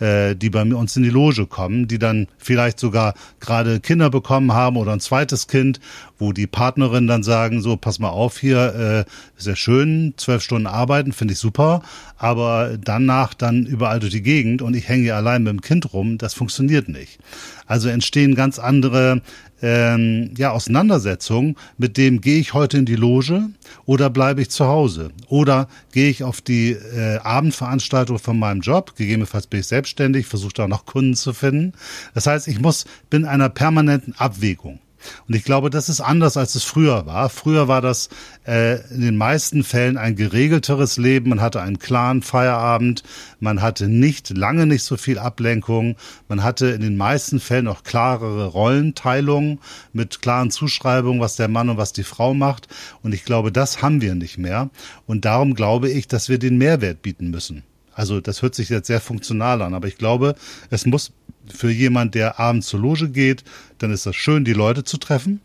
[0.00, 4.52] äh, die bei uns in die Loge kommen, die dann vielleicht sogar gerade Kinder bekommen
[4.52, 5.80] haben oder ein zweites Kind,
[6.18, 10.66] wo die Partnerin dann sagen, so, pass mal auf hier, äh, sehr schön, zwölf Stunden
[10.66, 11.82] arbeiten, finde ich super,
[12.16, 15.92] aber danach dann überall durch die Gegend und ich hänge hier allein mit dem Kind
[15.92, 17.18] rum, das funktioniert nicht.
[17.66, 19.22] Also entstehen ganz andere
[19.64, 23.48] ähm, ja, Auseinandersetzung mit dem, gehe ich heute in die Loge
[23.86, 25.10] oder bleibe ich zu Hause?
[25.28, 28.94] Oder gehe ich auf die äh, Abendveranstaltung von meinem Job?
[28.94, 31.72] Gegebenenfalls bin ich selbstständig, versuche da noch Kunden zu finden.
[32.12, 34.80] Das heißt, ich muss, bin einer permanenten Abwägung.
[35.28, 37.28] Und ich glaube, das ist anders, als es früher war.
[37.30, 38.08] Früher war das
[38.46, 41.30] äh, in den meisten Fällen ein geregelteres Leben.
[41.30, 43.02] Man hatte einen klaren Feierabend.
[43.40, 45.96] Man hatte nicht, lange nicht so viel Ablenkung.
[46.28, 49.60] Man hatte in den meisten Fällen auch klarere Rollenteilungen
[49.92, 52.68] mit klaren Zuschreibungen, was der Mann und was die Frau macht.
[53.02, 54.70] Und ich glaube, das haben wir nicht mehr.
[55.06, 57.62] Und darum glaube ich, dass wir den Mehrwert bieten müssen.
[57.94, 60.34] Also das hört sich jetzt sehr funktional an, aber ich glaube,
[60.70, 61.12] es muss
[61.52, 63.44] für jemand, der abends zur Loge geht,
[63.78, 65.40] dann ist das schön, die Leute zu treffen.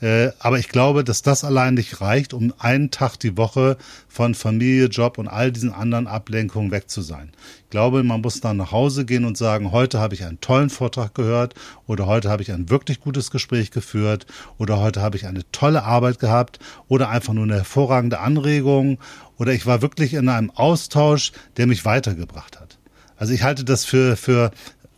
[0.00, 3.78] Äh, aber ich glaube, dass das allein nicht reicht, um einen Tag die Woche
[4.08, 7.32] von Familie, Job und all diesen anderen Ablenkungen weg zu sein.
[7.64, 10.68] Ich glaube, man muss dann nach Hause gehen und sagen, heute habe ich einen tollen
[10.68, 11.54] Vortrag gehört
[11.86, 14.26] oder heute habe ich ein wirklich gutes Gespräch geführt
[14.58, 18.98] oder heute habe ich eine tolle Arbeit gehabt oder einfach nur eine hervorragende Anregung
[19.38, 22.78] oder ich war wirklich in einem Austausch, der mich weitergebracht hat.
[23.16, 24.50] Also ich halte das für, für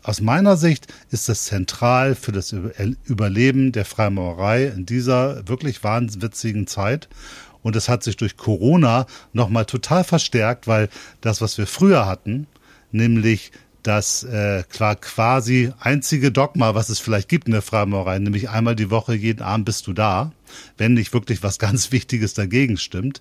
[0.09, 2.55] aus meiner Sicht ist das zentral für das
[3.05, 7.11] Überleben der Freimaurerei in dieser wirklich wahnwitzigen Zeit.
[7.63, 10.89] Und es hat sich durch Corona nochmal total verstärkt, weil
[11.21, 12.47] das, was wir früher hatten,
[12.91, 18.77] nämlich das äh, quasi einzige Dogma, was es vielleicht gibt in der Freimaurerei, nämlich einmal
[18.77, 20.33] die Woche, jeden Abend bist du da,
[20.77, 23.21] wenn nicht wirklich was ganz Wichtiges dagegen stimmt.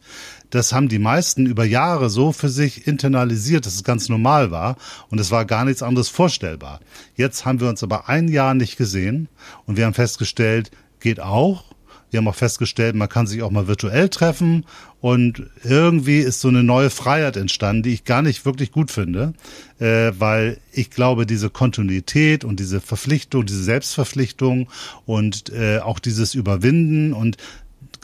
[0.49, 4.77] Das haben die meisten über Jahre so für sich internalisiert, dass es ganz normal war
[5.09, 6.79] und es war gar nichts anderes vorstellbar.
[7.15, 9.29] Jetzt haben wir uns aber ein Jahr nicht gesehen
[9.65, 11.63] und wir haben festgestellt, geht auch
[12.09, 14.65] wir haben auch festgestellt, man kann sich auch mal virtuell treffen
[14.99, 19.33] und irgendwie ist so eine neue Freiheit entstanden, die ich gar nicht wirklich gut finde,
[19.79, 24.69] äh, weil ich glaube, diese Kontinuität und diese Verpflichtung, diese Selbstverpflichtung
[25.05, 27.37] und äh, auch dieses Überwinden und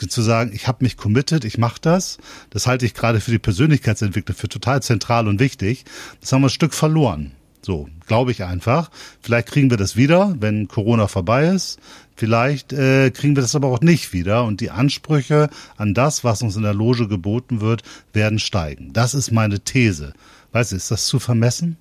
[0.10, 2.17] zu sagen, ich habe mich committed, ich mache das,
[2.49, 5.86] das halte ich gerade für die Persönlichkeitsentwicklung für total zentral und wichtig.
[6.19, 7.32] Das haben wir ein Stück verloren.
[7.62, 8.91] So, glaube ich einfach.
[9.21, 11.79] Vielleicht kriegen wir das wieder, wenn Corona vorbei ist.
[12.15, 16.41] Vielleicht äh, kriegen wir das aber auch nicht wieder und die Ansprüche an das, was
[16.41, 18.93] uns in der Loge geboten wird, werden steigen.
[18.93, 20.13] Das ist meine These.
[20.52, 21.78] Weißt du, ist das zu vermessen?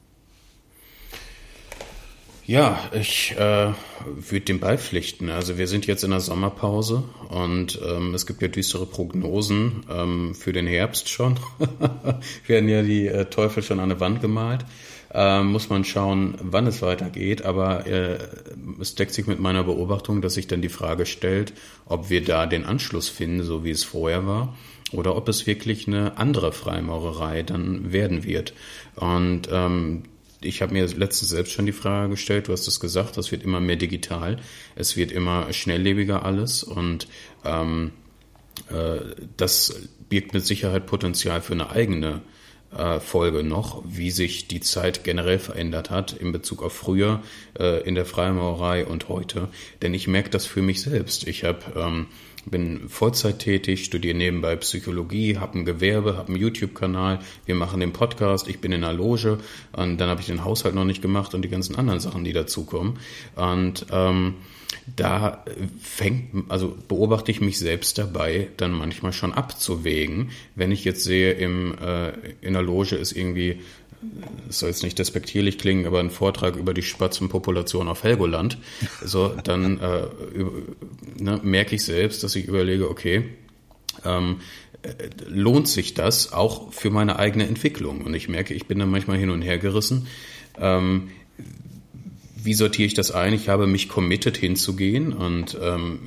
[2.45, 3.73] Ja, ich äh,
[4.05, 5.31] würde dem beipflichten.
[5.31, 10.35] Also wir sind jetzt in der Sommerpause und ähm, es gibt ja düstere Prognosen ähm,
[10.35, 11.39] für den Herbst schon.
[12.47, 14.65] werden ja die äh, Teufel schon an der Wand gemalt
[15.15, 17.45] äh, muss man schauen, wann es weitergeht.
[17.45, 18.19] Aber äh,
[18.81, 21.53] es deckt sich mit meiner Beobachtung, dass sich dann die Frage stellt,
[21.87, 24.57] ob wir da den Anschluss finden, so wie es vorher war,
[24.93, 28.55] oder ob es wirklich eine andere Freimaurerei dann werden wird.
[28.97, 30.05] Und ähm,
[30.41, 33.45] ich habe mir letztens selbst schon die Frage gestellt, du hast es gesagt, das wird
[33.45, 34.39] immer mehr digital,
[34.75, 37.07] es wird immer schnelllebiger alles und
[37.45, 37.93] ähm,
[38.69, 39.01] äh,
[39.37, 42.23] das birgt mit Sicherheit Potenzial für eine eigene
[43.01, 47.23] Folge noch, wie sich die Zeit generell verändert hat in Bezug auf früher
[47.59, 49.49] äh, in der Freimaurerei und heute.
[49.83, 51.27] Denn ich merke das für mich selbst.
[51.27, 52.07] Ich habe ähm,
[52.45, 57.93] bin Vollzeit tätig, studiere nebenbei Psychologie, habe ein Gewerbe, habe einen YouTube-Kanal, wir machen den
[57.93, 59.39] Podcast, ich bin in einer Loge
[59.73, 62.33] und dann habe ich den Haushalt noch nicht gemacht und die ganzen anderen Sachen, die
[62.33, 62.99] dazukommen.
[63.37, 64.35] Und ähm,
[64.97, 65.45] da
[65.81, 71.33] fängt, also beobachte ich mich selbst dabei, dann manchmal schon abzuwägen, wenn ich jetzt sehe,
[71.33, 73.61] im, äh, in der Loge ist irgendwie,
[74.49, 78.59] es soll jetzt nicht despektierlich klingen, aber ein Vortrag über die Spatzenpopulation auf Helgoland,
[79.05, 80.03] so, dann äh,
[81.17, 83.25] ne, merke ich selbst, dass ich überlege, okay,
[84.05, 84.41] ähm,
[85.29, 88.01] lohnt sich das auch für meine eigene Entwicklung?
[88.03, 90.09] Und ich merke, ich bin da manchmal hin und her gerissen.
[90.59, 91.11] Ähm,
[92.45, 93.33] wie sortiere ich das ein?
[93.35, 96.01] Ich habe mich committed hinzugehen und ähm,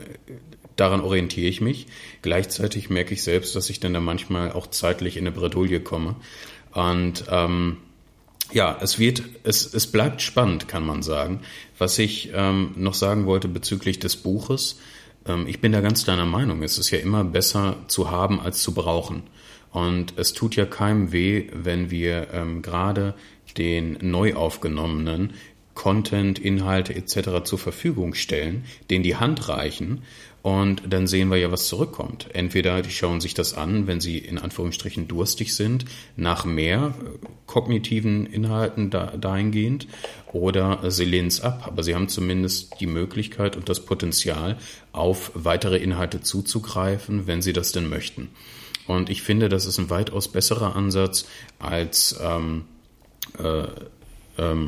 [0.76, 1.88] daran orientiere ich mich.
[2.22, 6.16] Gleichzeitig merke ich selbst, dass ich dann da manchmal auch zeitlich in eine Bredouille komme.
[6.74, 7.78] Und ähm,
[8.52, 11.42] ja, es wird, es, es bleibt spannend, kann man sagen.
[11.78, 14.80] Was ich ähm, noch sagen wollte bezüglich des Buches,
[15.26, 16.62] ähm, ich bin da ganz deiner Meinung.
[16.64, 19.24] Es ist ja immer besser zu haben als zu brauchen.
[19.72, 23.14] Und es tut ja keinem weh, wenn wir ähm, gerade
[23.58, 25.34] den neu aufgenommenen
[25.76, 27.44] Content, Inhalte etc.
[27.44, 30.02] zur Verfügung stellen, den die Hand reichen
[30.46, 32.28] und dann sehen wir ja, was zurückkommt.
[32.34, 35.86] Entweder die schauen sich das an, wenn sie in Anführungsstrichen durstig sind,
[36.18, 39.88] nach mehr äh, kognitiven Inhalten da, dahingehend,
[40.34, 41.64] oder sie lehnen es ab.
[41.66, 44.60] Aber sie haben zumindest die Möglichkeit und das Potenzial,
[44.92, 48.30] auf weitere Inhalte zuzugreifen, wenn sie das denn möchten.
[48.86, 51.26] Und ich finde, das ist ein weitaus besserer Ansatz
[51.58, 52.66] als ähm,
[53.40, 53.64] äh,
[54.38, 54.66] ähm,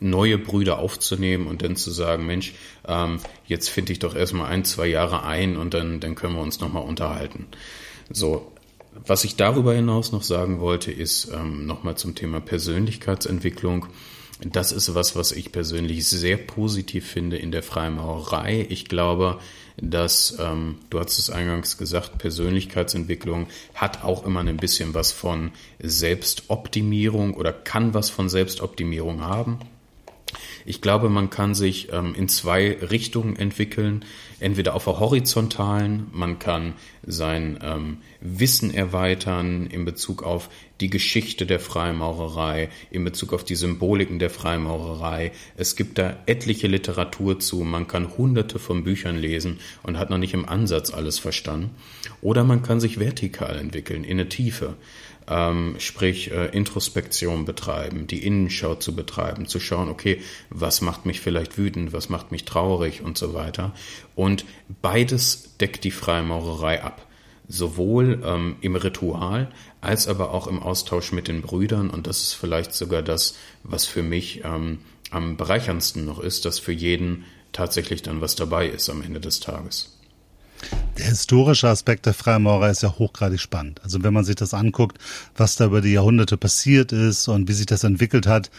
[0.00, 2.54] neue Brüder aufzunehmen und dann zu sagen, Mensch,
[2.86, 6.42] ähm, jetzt finde ich doch erstmal ein, zwei Jahre ein und dann, dann können wir
[6.42, 7.46] uns nochmal unterhalten.
[8.10, 8.52] So,
[9.06, 13.86] was ich darüber hinaus noch sagen wollte, ist ähm, nochmal zum Thema Persönlichkeitsentwicklung.
[14.40, 18.66] Das ist was, was ich persönlich sehr positiv finde in der Freimaurerei.
[18.68, 19.38] Ich glaube,
[19.76, 25.50] dass, ähm, du hast es eingangs gesagt, Persönlichkeitsentwicklung hat auch immer ein bisschen was von
[25.80, 29.58] Selbstoptimierung oder kann was von Selbstoptimierung haben.
[30.64, 34.04] Ich glaube, man kann sich ähm, in zwei Richtungen entwickeln.
[34.40, 36.74] Entweder auf der horizontalen, man kann
[37.06, 40.48] sein ähm, Wissen erweitern in Bezug auf
[40.80, 45.32] die Geschichte der Freimaurerei, in Bezug auf die Symboliken der Freimaurerei.
[45.56, 47.60] Es gibt da etliche Literatur zu.
[47.60, 51.70] Man kann hunderte von Büchern lesen und hat noch nicht im Ansatz alles verstanden.
[52.22, 54.74] Oder man kann sich vertikal entwickeln, in eine Tiefe.
[55.26, 61.20] Ähm, sprich äh, Introspektion betreiben, die Innenschau zu betreiben, zu schauen, okay, was macht mich
[61.20, 63.72] vielleicht wütend, was macht mich traurig und so weiter.
[64.14, 64.44] Und
[64.82, 67.06] beides deckt die Freimaurerei ab
[67.48, 71.90] sowohl ähm, im Ritual als aber auch im Austausch mit den Brüdern.
[71.90, 76.58] Und das ist vielleicht sogar das, was für mich ähm, am bereicherndsten noch ist, dass
[76.58, 79.93] für jeden tatsächlich dann was dabei ist am Ende des Tages.
[80.98, 83.80] Der historische Aspekt der Freimaurer ist ja hochgradig spannend.
[83.82, 84.98] Also wenn man sich das anguckt,
[85.36, 88.50] was da über die Jahrhunderte passiert ist und wie sich das entwickelt hat,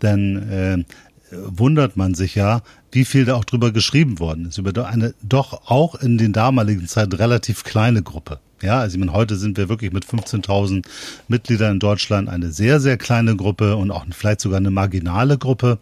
[0.00, 0.84] dann äh,
[1.30, 5.70] wundert man sich ja, wie viel da auch drüber geschrieben worden ist, über eine doch
[5.70, 8.40] auch in den damaligen Zeiten relativ kleine Gruppe.
[8.62, 10.84] Ja, also ich meine, heute sind wir wirklich mit 15.000
[11.28, 15.78] Mitgliedern in Deutschland eine sehr, sehr kleine Gruppe und auch vielleicht sogar eine marginale Gruppe.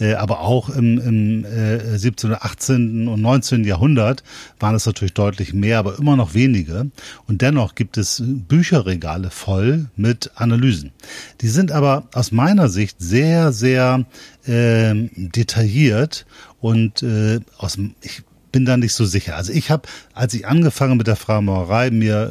[0.00, 3.08] Äh, aber auch im, im äh, 17., 18.
[3.08, 3.64] und 19.
[3.64, 4.24] Jahrhundert
[4.58, 6.90] waren es natürlich deutlich mehr, aber immer noch wenige.
[7.28, 10.92] Und dennoch gibt es Bücherregale voll mit Analysen.
[11.40, 14.04] Die sind aber aus meiner Sicht sehr, sehr
[14.46, 16.26] äh, detailliert
[16.60, 18.22] und äh, aus ich
[18.54, 19.34] bin da nicht so sicher.
[19.34, 22.30] Also ich habe, als ich angefangen mit der Freimaurerei, mir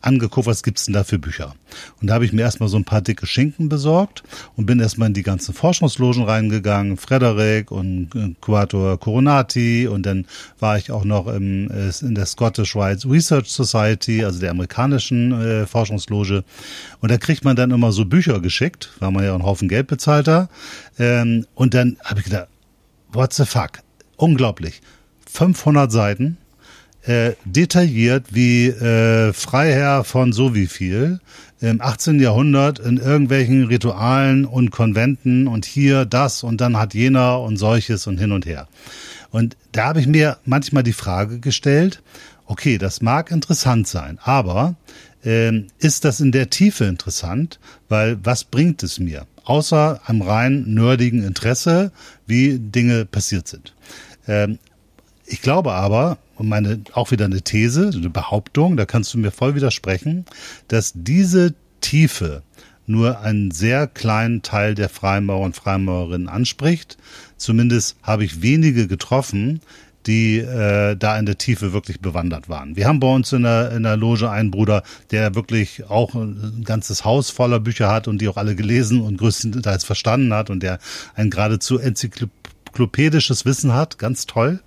[0.00, 1.56] angeguckt, was gibt's denn da für Bücher.
[2.00, 4.22] Und da habe ich mir erstmal so ein paar dicke Schinken besorgt
[4.54, 10.26] und bin erstmal in die ganzen Forschungslogen reingegangen, Frederik und Quator äh, Coronati und dann
[10.60, 11.68] war ich auch noch im,
[12.00, 16.44] in der Scottish Rights Research Society, also der amerikanischen äh, Forschungsloge.
[17.00, 19.88] Und da kriegt man dann immer so Bücher geschickt, weil man ja einen Haufen Geld
[19.88, 20.48] bezahlt hat.
[20.96, 22.46] Ähm, und dann habe ich gedacht,
[23.12, 23.80] what the fuck?
[24.16, 24.80] Unglaublich.
[25.26, 26.38] 500 Seiten,
[27.02, 31.20] äh, detailliert, wie äh, Freiherr von so wie viel
[31.60, 32.20] im 18.
[32.20, 38.06] Jahrhundert in irgendwelchen Ritualen und Konventen und hier das und dann hat jener und solches
[38.06, 38.68] und hin und her.
[39.30, 42.02] Und da habe ich mir manchmal die Frage gestellt,
[42.46, 44.74] okay, das mag interessant sein, aber
[45.24, 47.58] äh, ist das in der Tiefe interessant?
[47.88, 49.26] Weil was bringt es mir?
[49.44, 51.92] Außer einem rein nerdigen Interesse,
[52.26, 53.74] wie Dinge passiert sind.
[54.26, 54.58] Ähm,
[55.26, 59.30] ich glaube aber, und meine, auch wieder eine These, eine Behauptung, da kannst du mir
[59.30, 60.26] voll widersprechen,
[60.68, 62.42] dass diese Tiefe
[62.86, 66.96] nur einen sehr kleinen Teil der Freimaurer und Freimaurerinnen anspricht.
[67.36, 69.60] Zumindest habe ich wenige getroffen,
[70.06, 72.76] die äh, da in der Tiefe wirklich bewandert waren.
[72.76, 76.62] Wir haben bei uns in der, in der Loge einen Bruder, der wirklich auch ein
[76.64, 80.62] ganzes Haus voller Bücher hat und die auch alle gelesen und größtenteils verstanden hat und
[80.62, 80.78] der
[81.14, 84.60] ein geradezu enzyklopädisches Wissen hat, ganz toll.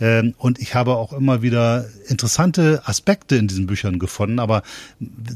[0.00, 4.62] Ähm, und ich habe auch immer wieder interessante Aspekte in diesen Büchern gefunden, aber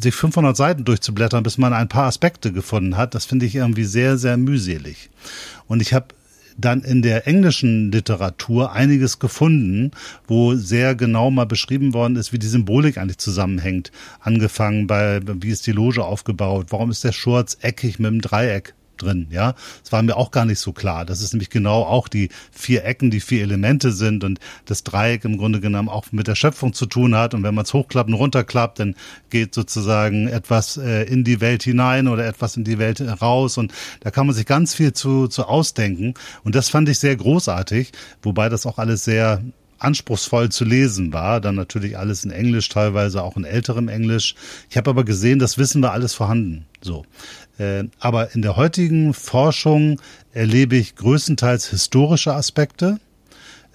[0.01, 3.85] sich 500 Seiten durchzublättern, bis man ein paar Aspekte gefunden hat, das finde ich irgendwie
[3.85, 5.11] sehr, sehr mühselig.
[5.66, 6.07] Und ich habe
[6.59, 9.92] dann in der englischen Literatur einiges gefunden,
[10.27, 13.92] wo sehr genau mal beschrieben worden ist, wie die Symbolik eigentlich zusammenhängt.
[14.21, 16.66] Angefangen bei, wie ist die Loge aufgebaut?
[16.71, 18.75] Warum ist der Schurz eckig mit dem Dreieck?
[18.99, 19.55] Drin, ja.
[19.83, 21.05] Das war mir auch gar nicht so klar.
[21.05, 25.25] Das ist nämlich genau auch die vier Ecken, die vier Elemente sind und das Dreieck
[25.25, 27.35] im Grunde genommen auch mit der Schöpfung zu tun hat.
[27.35, 28.95] Und wenn man es hochklappt und runterklappt, dann
[29.31, 33.59] geht sozusagen etwas äh, in die Welt hinein oder etwas in die Welt raus.
[33.59, 36.15] Und da kann man sich ganz viel zu, zu ausdenken.
[36.45, 39.43] Und das fand ich sehr großartig, wobei das auch alles sehr
[39.79, 41.41] anspruchsvoll zu lesen war.
[41.41, 44.35] Dann natürlich alles in Englisch, teilweise auch in älterem Englisch.
[44.71, 46.67] Ich habe aber gesehen, das Wissen war alles vorhanden.
[46.81, 47.05] So.
[47.59, 50.01] Äh, aber in der heutigen Forschung
[50.33, 52.99] erlebe ich größtenteils historische Aspekte.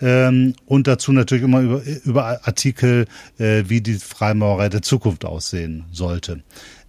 [0.02, 3.06] Ähm, und dazu natürlich immer über, über Artikel,
[3.38, 6.44] äh, wie die Freimaurerei der Zukunft aussehen sollte.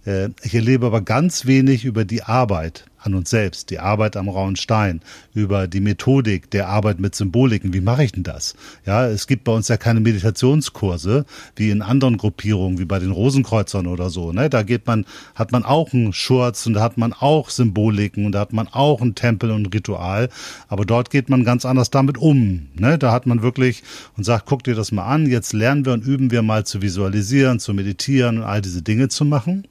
[0.05, 4.29] Äh, ich erlebe aber ganz wenig über die Arbeit an uns selbst, die Arbeit am
[4.29, 5.01] rauen Stein,
[5.33, 7.73] über die Methodik der Arbeit mit Symboliken.
[7.73, 8.55] Wie mache ich denn das?
[8.85, 13.11] Ja, es gibt bei uns ja keine Meditationskurse wie in anderen Gruppierungen, wie bei den
[13.11, 14.31] Rosenkreuzern oder so.
[14.31, 14.49] Ne?
[14.49, 18.31] Da geht man, hat man auch einen Schurz und da hat man auch Symboliken und
[18.31, 20.29] da hat man auch einen Tempel und ein Ritual.
[20.67, 22.67] Aber dort geht man ganz anders damit um.
[22.75, 22.97] Ne?
[22.97, 23.83] Da hat man wirklich
[24.17, 26.81] und sagt, guck dir das mal an, jetzt lernen wir und üben wir mal zu
[26.81, 29.67] visualisieren, zu meditieren und all diese Dinge zu machen.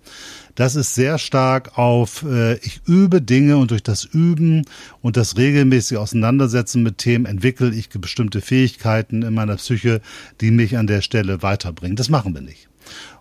[0.55, 4.65] Das ist sehr stark auf, äh, ich übe Dinge und durch das Üben
[5.03, 10.01] und das regelmäßige Auseinandersetzen mit Themen entwickle ich bestimmte Fähigkeiten in meiner Psyche,
[10.41, 11.97] die mich an der Stelle weiterbringen.
[11.97, 12.69] Das machen wir nicht.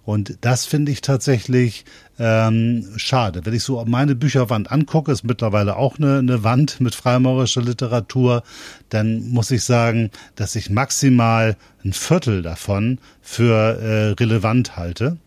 [0.05, 1.85] Und das finde ich tatsächlich
[2.19, 3.45] ähm, schade.
[3.45, 8.43] Wenn ich so meine Bücherwand angucke, ist mittlerweile auch eine, eine Wand mit freimaurerischer Literatur,
[8.89, 15.17] dann muss ich sagen, dass ich maximal ein Viertel davon für äh, relevant halte.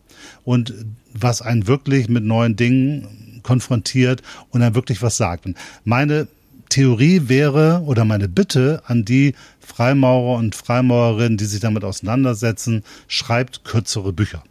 [0.45, 0.75] Und
[1.13, 5.47] was einen wirklich mit neuen Dingen konfrontiert und dann wirklich was sagt.
[5.47, 6.29] Und meine
[6.69, 13.65] Theorie wäre oder meine Bitte an die Freimaurer und Freimaurerinnen, die sich damit auseinandersetzen, schreibt
[13.65, 14.43] kürzere Bücher.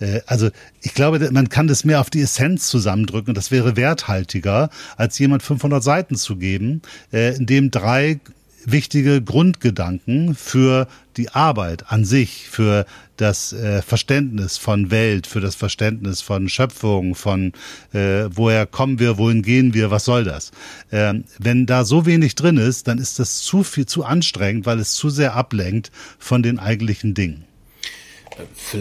[0.00, 0.50] Äh, also
[0.82, 5.42] ich glaube, man kann das mehr auf die Essenz zusammendrücken das wäre werthaltiger, als jemand
[5.42, 6.82] 500 Seiten zu geben,
[7.12, 8.20] äh, in dem drei
[8.64, 12.84] wichtige Grundgedanken für die Arbeit an sich, für
[13.16, 17.52] das äh, Verständnis von Welt, für das Verständnis von Schöpfung, von
[17.92, 20.50] äh, woher kommen wir, wohin gehen wir, was soll das?
[20.92, 24.78] Ähm, wenn da so wenig drin ist, dann ist das zu viel, zu anstrengend, weil
[24.78, 27.44] es zu sehr ablenkt von den eigentlichen Dingen.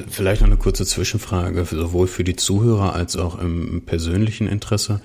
[0.10, 5.00] Vielleicht noch eine kurze Zwischenfrage, sowohl für die Zuhörer als auch im persönlichen Interesse.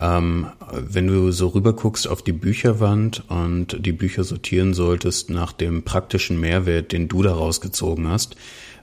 [0.00, 5.82] Ähm, wenn du so rüberguckst auf die Bücherwand und die Bücher sortieren solltest nach dem
[5.82, 8.36] praktischen Mehrwert, den du daraus gezogen hast,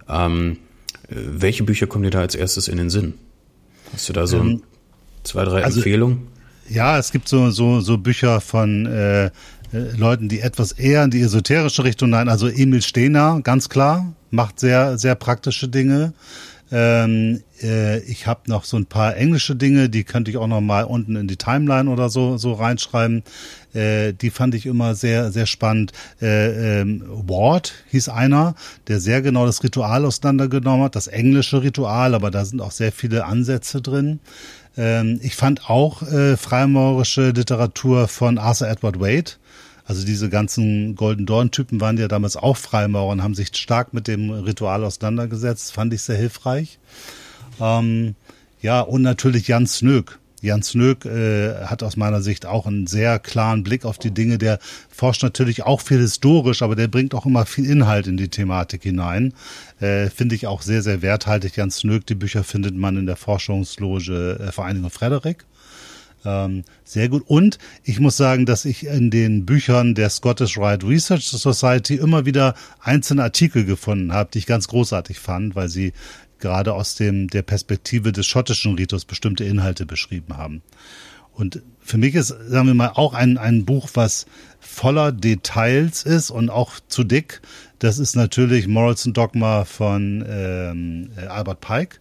[0.10, 0.58] ähm,
[1.10, 3.16] welche Bücher kommen dir da als erstes in den Sinn?
[3.94, 4.64] Hast du da so ähm,
[5.24, 6.28] zwei, drei also, Empfehlungen?
[6.68, 9.32] Ja, es gibt so, so, so Bücher von äh, äh,
[9.98, 14.60] Leuten, die etwas eher in die esoterische Richtung nein, also Emil Stehner, ganz klar, macht
[14.60, 16.14] sehr, sehr praktische Dinge.
[16.72, 20.62] Ähm, äh, ich habe noch so ein paar englische Dinge, die könnte ich auch noch
[20.62, 23.24] mal unten in die Timeline oder so so reinschreiben.
[23.74, 25.92] Äh, die fand ich immer sehr sehr spannend.
[26.22, 28.56] Äh, ähm, Ward hieß einer,
[28.88, 32.92] der sehr genau das Ritual auseinandergenommen hat, das englische Ritual, aber da sind auch sehr
[32.92, 34.20] viele Ansätze drin.
[34.76, 39.34] Ähm, ich fand auch äh, freimaurische Literatur von Arthur Edward Wade
[39.86, 44.08] also diese ganzen Golden Dawn-Typen waren ja damals auch Freimaurer und haben sich stark mit
[44.08, 45.74] dem Ritual auseinandergesetzt.
[45.74, 46.80] Fand ich sehr hilfreich.
[47.62, 48.16] Ähm,
[48.62, 50.20] ja, und natürlich Jan Snöck.
[50.42, 54.38] Jan Snöck äh, hat aus meiner Sicht auch einen sehr klaren Blick auf die Dinge.
[54.38, 54.60] Der
[54.90, 58.84] forscht natürlich auch viel historisch, aber der bringt auch immer viel Inhalt in die Thematik
[58.84, 59.34] hinein.
[59.80, 61.58] Äh, Finde ich auch sehr, sehr werthaltig.
[61.58, 65.46] Jan Snöck, die Bücher findet man in der Forschungsloge äh, Vereinigung Frederik.
[66.26, 67.24] Ähm, sehr gut.
[67.28, 72.26] Und ich muss sagen, dass ich in den Büchern der Scottish Rite Research Society immer
[72.26, 75.94] wieder einzelne Artikel gefunden habe, die ich ganz großartig fand, weil sie
[76.40, 80.62] gerade aus dem, der Perspektive des schottischen Ritus bestimmte Inhalte beschrieben haben.
[81.36, 84.26] Und für mich ist, sagen wir mal, auch ein, ein Buch, was
[84.60, 87.42] voller Details ist und auch zu dick.
[87.80, 91.98] Das ist natürlich Morals and Dogma von ähm, Albert Pike.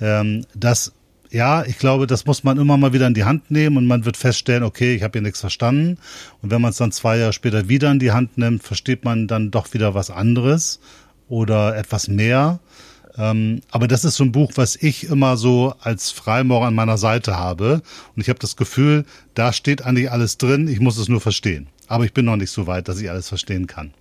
[0.00, 0.92] Ähm, das
[1.30, 4.04] ja, ich glaube, das muss man immer mal wieder in die Hand nehmen und man
[4.04, 5.98] wird feststellen, okay, ich habe hier nichts verstanden.
[6.42, 9.26] Und wenn man es dann zwei Jahre später wieder in die Hand nimmt, versteht man
[9.26, 10.80] dann doch wieder was anderes
[11.28, 12.60] oder etwas mehr.
[13.16, 16.98] Ähm, aber das ist so ein Buch, was ich immer so als Freimaurer an meiner
[16.98, 17.82] Seite habe.
[18.14, 19.04] Und ich habe das Gefühl,
[19.34, 21.66] da steht eigentlich alles drin, ich muss es nur verstehen.
[21.88, 23.92] Aber ich bin noch nicht so weit, dass ich alles verstehen kann.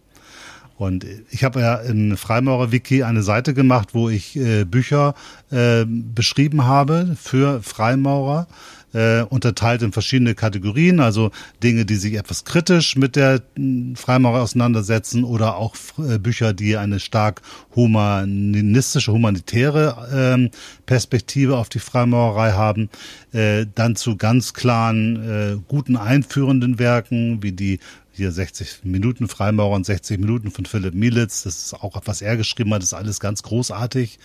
[0.78, 5.16] Und ich habe ja in Freimaurer-Wiki eine Seite gemacht, wo ich äh, Bücher
[5.50, 8.48] äh, beschrieben habe für Freimaurer,
[8.94, 14.42] äh, unterteilt in verschiedene Kategorien, also Dinge, die sich etwas kritisch mit der hm, Freimaurer
[14.42, 17.42] auseinandersetzen oder auch äh, Bücher, die eine stark
[17.76, 22.90] humanistische, humanitäre äh, Perspektive auf die Freimaurerei haben,
[23.34, 27.80] äh, dann zu ganz klaren, äh, guten einführenden Werken, wie die
[28.18, 32.36] hier 60 Minuten Freimaurer und 60 Minuten von Philipp Mielitz, das ist auch, was er
[32.36, 34.20] geschrieben hat, ist alles ganz großartig,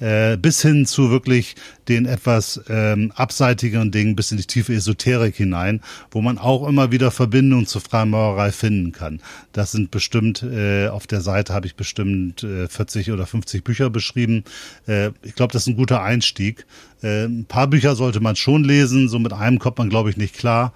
[0.00, 1.54] äh, bis hin zu wirklich
[1.88, 5.80] den etwas ähm, abseitigeren Dingen, bis in die tiefe Esoterik hinein,
[6.10, 9.20] wo man auch immer wieder Verbindungen zur Freimaurerei finden kann.
[9.52, 13.90] Das sind bestimmt, äh, auf der Seite habe ich bestimmt äh, 40 oder 50 Bücher
[13.90, 14.44] beschrieben.
[14.86, 16.66] Äh, ich glaube, das ist ein guter Einstieg.
[17.02, 20.16] Äh, ein paar Bücher sollte man schon lesen, so mit einem kommt man, glaube ich,
[20.16, 20.72] nicht klar.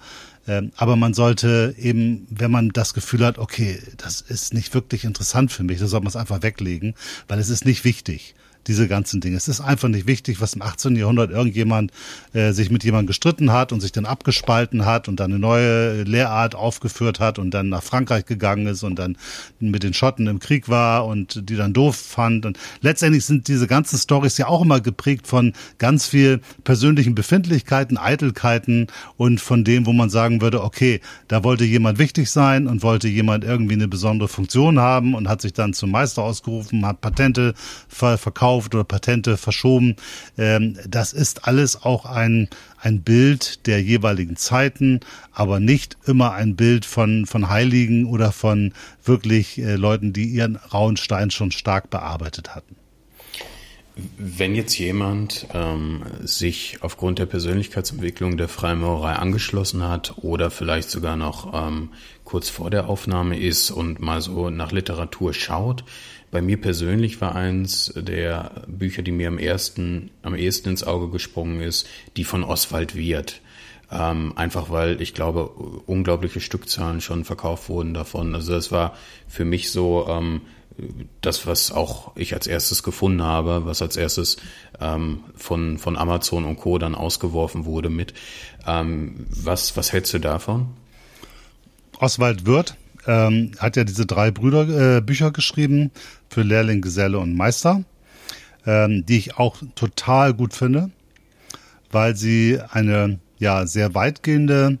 [0.47, 5.03] Ähm, aber man sollte eben, wenn man das Gefühl hat, okay, das ist nicht wirklich
[5.03, 6.95] interessant für mich, dann soll man es einfach weglegen,
[7.27, 8.35] weil es ist nicht wichtig
[8.67, 9.37] diese ganzen Dinge.
[9.37, 10.95] Es ist einfach nicht wichtig, was im 18.
[10.95, 11.91] Jahrhundert irgendjemand
[12.33, 16.03] äh, sich mit jemandem gestritten hat und sich dann abgespalten hat und dann eine neue
[16.03, 19.17] Lehrart aufgeführt hat und dann nach Frankreich gegangen ist und dann
[19.59, 22.45] mit den Schotten im Krieg war und die dann doof fand.
[22.45, 27.97] Und letztendlich sind diese ganzen Stories ja auch immer geprägt von ganz viel persönlichen Befindlichkeiten,
[27.97, 28.87] Eitelkeiten
[29.17, 33.07] und von dem, wo man sagen würde, okay, da wollte jemand wichtig sein und wollte
[33.07, 37.53] jemand irgendwie eine besondere Funktion haben und hat sich dann zum Meister ausgerufen, hat Patente
[37.87, 39.95] verkauft gekauft oder Patente verschoben.
[40.37, 46.55] Ähm, das ist alles auch ein, ein Bild der jeweiligen Zeiten, aber nicht immer ein
[46.55, 48.73] Bild von, von Heiligen oder von
[49.03, 52.75] wirklich äh, Leuten, die ihren rauen Stein schon stark bearbeitet hatten.
[54.17, 61.17] Wenn jetzt jemand ähm, sich aufgrund der Persönlichkeitsentwicklung der Freimaurerei angeschlossen hat oder vielleicht sogar
[61.17, 61.89] noch ähm,
[62.29, 65.83] kurz vor der Aufnahme ist und mal so nach Literatur schaut,
[66.29, 71.09] bei mir persönlich war eins der Bücher, die mir am ersten, am ehesten ins Auge
[71.09, 73.41] gesprungen ist, die von Oswald Wirth.
[73.91, 75.47] Ähm, einfach weil ich glaube,
[75.87, 78.35] unglaubliche Stückzahlen schon verkauft wurden davon.
[78.35, 78.93] Also das war
[79.27, 80.41] für mich so ähm,
[81.21, 84.37] das, was auch ich als erstes gefunden habe, was als erstes
[84.79, 86.77] ähm, von, von Amazon und Co.
[86.77, 88.13] dann ausgeworfen wurde mit.
[88.67, 90.67] Ähm, was, was hältst du davon?
[91.99, 92.75] Oswald Wirth
[93.07, 95.91] ähm, hat ja diese drei Brüder äh, Bücher geschrieben
[96.29, 97.83] für Lehrling, Geselle und Meister,
[98.65, 100.89] ähm, die ich auch total gut finde,
[101.91, 104.79] weil sie eine ja sehr weitgehende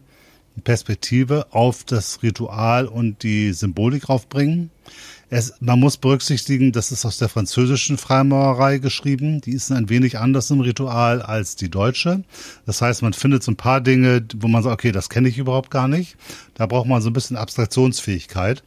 [0.63, 4.71] Perspektive auf das Ritual und die Symbolik raufbringen.
[5.31, 9.41] Es, man muss berücksichtigen, das ist aus der französischen Freimaurerei geschrieben.
[9.41, 12.23] Die ist ein wenig anders im Ritual als die deutsche.
[12.65, 15.37] Das heißt, man findet so ein paar Dinge, wo man sagt, okay, das kenne ich
[15.37, 16.17] überhaupt gar nicht.
[16.55, 18.63] Da braucht man so ein bisschen Abstraktionsfähigkeit.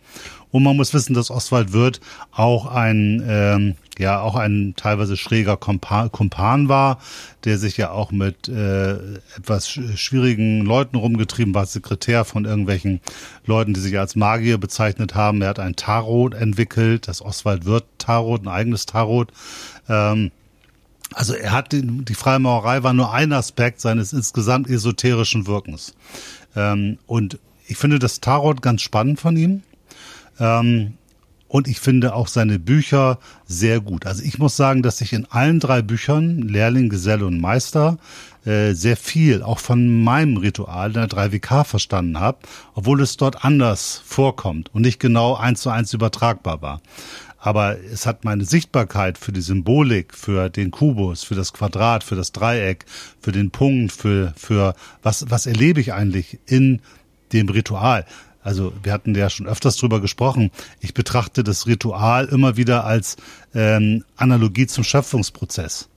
[0.52, 2.00] Und man muss wissen, dass Oswald Wirth
[2.30, 6.98] auch ein, ähm, ja, auch ein teilweise schräger Kumpan, Kumpan war,
[7.44, 8.92] der sich ja auch mit äh,
[9.36, 13.00] etwas schwierigen Leuten rumgetrieben war, Sekretär von irgendwelchen
[13.46, 15.40] Leuten, die sich als Magier bezeichnet haben.
[15.40, 19.32] Er hat ein Tarot entwickelt, das Oswald Wirth Tarot, ein eigenes Tarot.
[19.88, 20.32] Ähm,
[21.14, 25.94] also er hat die, die Freimaurerei war nur ein Aspekt seines insgesamt esoterischen Wirkens.
[26.54, 29.62] Ähm, und ich finde das Tarot ganz spannend von ihm.
[30.42, 30.94] Ähm,
[31.46, 34.06] und ich finde auch seine Bücher sehr gut.
[34.06, 37.98] Also ich muss sagen, dass ich in allen drei Büchern, Lehrling, Geselle und Meister,
[38.46, 42.38] äh, sehr viel auch von meinem Ritual der 3WK verstanden habe,
[42.74, 46.80] obwohl es dort anders vorkommt und nicht genau eins zu eins übertragbar war.
[47.38, 52.16] Aber es hat meine Sichtbarkeit für die Symbolik, für den Kubus, für das Quadrat, für
[52.16, 52.86] das Dreieck,
[53.20, 56.80] für den Punkt, für, für was, was erlebe ich eigentlich in
[57.32, 58.06] dem Ritual
[58.42, 63.16] also wir hatten ja schon öfters drüber gesprochen, ich betrachte das Ritual immer wieder als
[63.54, 65.88] ähm, Analogie zum Schöpfungsprozess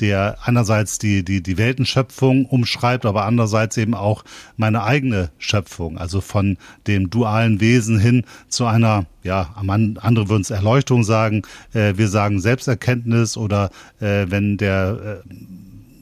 [0.00, 4.24] der einerseits die, die, die Weltenschöpfung umschreibt, aber andererseits eben auch
[4.56, 10.50] meine eigene Schöpfung, also von dem dualen Wesen hin zu einer, ja, andere würden es
[10.50, 11.42] Erleuchtung sagen,
[11.74, 13.70] äh, wir sagen Selbsterkenntnis oder
[14.00, 15.34] äh, wenn der äh,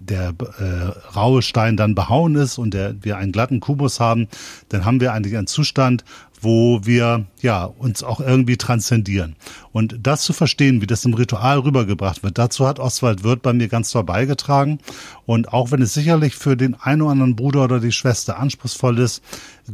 [0.08, 4.28] der äh, raue Stein dann behauen ist und der, wir einen glatten Kubus haben,
[4.68, 6.04] dann haben wir eigentlich einen Zustand,
[6.40, 9.36] wo wir ja uns auch irgendwie transzendieren.
[9.72, 13.52] Und das zu verstehen, wie das im Ritual rübergebracht wird, dazu hat Oswald Wirth bei
[13.52, 14.78] mir ganz toll beigetragen.
[15.26, 18.98] Und auch wenn es sicherlich für den einen oder anderen Bruder oder die Schwester anspruchsvoll
[18.98, 19.22] ist,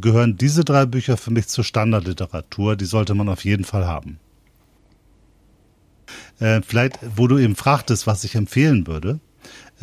[0.01, 2.77] gehören diese drei Bücher für mich zur Standardliteratur.
[2.77, 4.19] Die sollte man auf jeden Fall haben.
[6.39, 9.21] Äh, vielleicht, wo du eben fragtest, was ich empfehlen würde.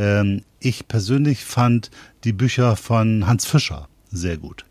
[0.01, 1.91] Ähm, ich persönlich fand
[2.23, 4.65] die Bücher von Hans Fischer sehr gut.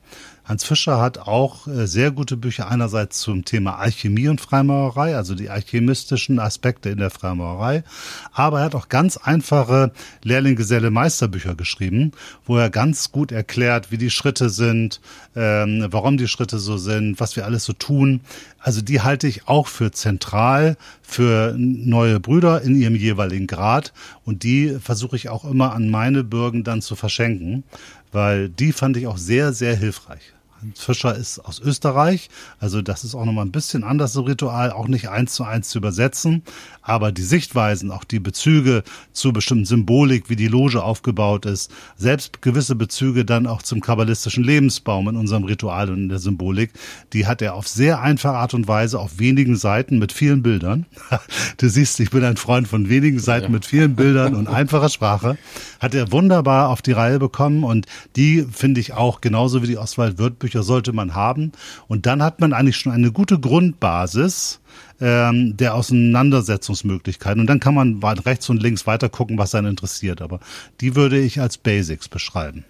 [0.50, 5.36] Hans Fischer hat auch äh, sehr gute Bücher einerseits zum Thema Alchemie und Freimaurerei, also
[5.36, 7.84] die alchemistischen Aspekte in der Freimaurerei,
[8.32, 9.92] aber er hat auch ganz einfache
[10.24, 12.10] Lehrling-Geselle Meisterbücher geschrieben,
[12.46, 15.00] wo er ganz gut erklärt, wie die Schritte sind,
[15.36, 18.20] ähm, warum die Schritte so sind, was wir alles so tun.
[18.58, 23.92] Also die halte ich auch für zentral für neue Brüder in ihrem jeweiligen Grad
[24.24, 27.62] und die versuche ich auch immer an meine Bürgen dann zu verschenken,
[28.10, 30.34] weil die fand ich auch sehr, sehr hilfreich.
[30.60, 34.72] Hans Fischer ist aus Österreich, also das ist auch nochmal ein bisschen anders so Ritual,
[34.72, 36.42] auch nicht eins zu eins zu übersetzen,
[36.82, 38.82] aber die Sichtweisen, auch die Bezüge
[39.12, 44.44] zu bestimmten Symbolik, wie die Loge aufgebaut ist, selbst gewisse Bezüge dann auch zum kabbalistischen
[44.44, 46.72] Lebensbaum in unserem Ritual und in der Symbolik,
[47.12, 50.86] die hat er auf sehr einfache Art und Weise auf wenigen Seiten mit vielen Bildern.
[51.56, 53.50] Du siehst, ich bin ein Freund von wenigen Seiten ja.
[53.50, 55.36] mit vielen Bildern und einfacher Sprache.
[55.78, 57.86] Hat er wunderbar auf die Reihe bekommen und
[58.16, 61.52] die finde ich auch genauso wie die Oswald Wirth Bücher sollte man haben.
[61.86, 64.60] Und dann hat man eigentlich schon eine gute Grundbasis
[65.00, 67.40] ähm, der Auseinandersetzungsmöglichkeiten.
[67.40, 70.20] Und dann kann man rechts und links weiter gucken, was einen interessiert.
[70.20, 70.40] Aber
[70.80, 72.64] die würde ich als Basics beschreiben.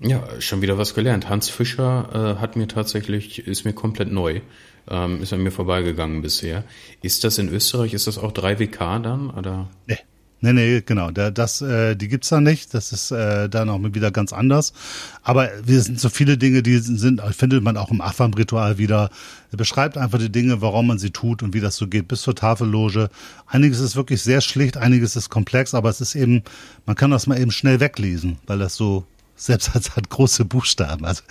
[0.00, 1.28] Ja, schon wieder was gelernt.
[1.28, 4.40] Hans Fischer äh, hat mir tatsächlich, ist mir komplett neu,
[4.90, 6.64] ähm, ist an mir vorbeigegangen bisher.
[7.02, 9.30] Ist das in Österreich, ist das auch 3WK dann?
[9.30, 9.68] Oder?
[9.86, 9.98] Nee.
[10.44, 11.12] Nee, nee, genau.
[11.12, 12.74] Da, das, äh, die gibt's da nicht.
[12.74, 14.72] Das ist äh, dann auch wieder ganz anders.
[15.22, 19.10] Aber wir sind so viele Dinge, die sind, findet man auch im Afam-Ritual wieder.
[19.52, 22.22] Er beschreibt einfach die Dinge, warum man sie tut und wie das so geht, bis
[22.22, 23.08] zur Tafelloge.
[23.46, 26.42] Einiges ist wirklich sehr schlicht, einiges ist komplex, aber es ist eben,
[26.86, 29.06] man kann das mal eben schnell weglesen, weil das so
[29.36, 31.04] Selbstsatz hat große Buchstaben.
[31.04, 31.22] Also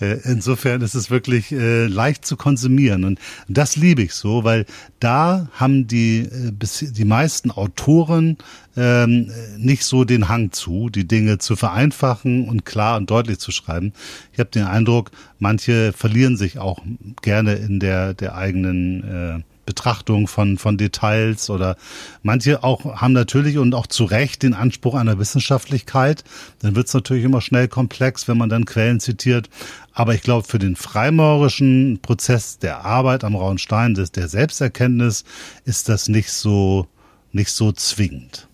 [0.00, 4.66] äh, insofern ist es wirklich äh, leicht zu konsumieren und das liebe ich so, weil
[4.98, 8.38] da haben die äh, die meisten Autoren
[8.76, 13.52] ähm, nicht so den Hang zu, die Dinge zu vereinfachen und klar und deutlich zu
[13.52, 13.92] schreiben.
[14.32, 16.82] Ich habe den Eindruck, manche verlieren sich auch
[17.22, 21.76] gerne in der der eigenen äh, Betrachtung von, von Details oder
[22.24, 26.24] manche auch haben natürlich und auch zu Recht den Anspruch einer Wissenschaftlichkeit.
[26.58, 29.48] Dann wird es natürlich immer schnell komplex, wenn man dann Quellen zitiert.
[29.92, 35.22] Aber ich glaube, für den freimaurischen Prozess der Arbeit am rauen Stein, des, der Selbsterkenntnis,
[35.64, 36.88] ist das nicht so,
[37.30, 38.48] nicht so zwingend.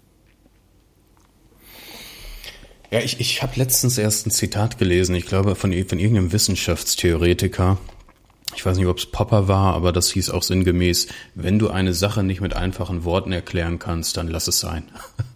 [2.91, 7.79] Ja, ich, ich habe letztens erst ein Zitat gelesen, ich glaube von, von irgendeinem Wissenschaftstheoretiker,
[8.55, 11.93] ich weiß nicht, ob es Popper war, aber das hieß auch sinngemäß, wenn du eine
[11.93, 14.85] Sache nicht mit einfachen Worten erklären kannst, dann lass es sein.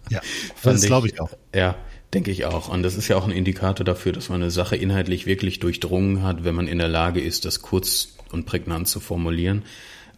[0.09, 0.21] Ja,
[0.63, 1.29] das glaube ich auch.
[1.53, 1.75] Ja,
[2.13, 2.69] denke ich auch.
[2.69, 6.23] Und das ist ja auch ein Indikator dafür, dass man eine Sache inhaltlich wirklich durchdrungen
[6.23, 9.63] hat, wenn man in der Lage ist, das kurz und prägnant zu formulieren.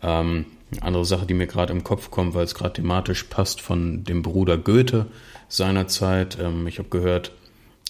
[0.01, 0.45] Ähm,
[0.81, 4.21] andere Sache, die mir gerade im Kopf kommt, weil es gerade thematisch passt, von dem
[4.21, 5.07] Bruder Goethe
[5.49, 6.37] seinerzeit.
[6.39, 7.31] Ähm, ich habe gehört,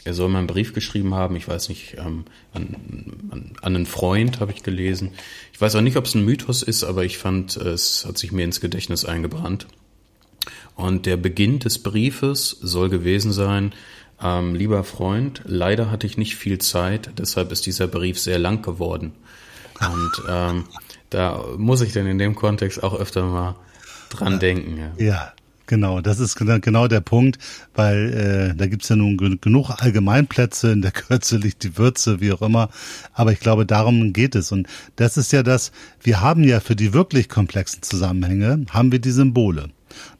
[0.06, 2.76] er soll mal einen Brief geschrieben haben, ich weiß nicht, ähm, an,
[3.32, 5.12] an, an einen Freund habe ich gelesen.
[5.54, 8.32] Ich weiß auch nicht, ob es ein Mythos ist, aber ich fand, es hat sich
[8.32, 9.68] mir ins Gedächtnis eingebrannt.
[10.76, 13.74] Und der Beginn des Briefes soll gewesen sein,
[14.22, 18.62] ähm, lieber Freund, leider hatte ich nicht viel Zeit, deshalb ist dieser Brief sehr lang
[18.62, 19.14] geworden.
[19.80, 20.66] Und ähm,
[21.10, 23.56] da muss ich dann in dem Kontext auch öfter mal
[24.10, 24.78] dran denken.
[24.78, 25.06] Ja.
[25.06, 25.34] ja.
[25.66, 27.40] Genau, das ist genau der Punkt,
[27.74, 32.34] weil äh, da gibt's ja nun genug Allgemeinplätze, in der Kürze liegt die Würze, wie
[32.34, 32.70] auch immer.
[33.14, 34.52] Aber ich glaube, darum geht es.
[34.52, 39.00] Und das ist ja das, wir haben ja für die wirklich komplexen Zusammenhänge, haben wir
[39.00, 39.70] die Symbole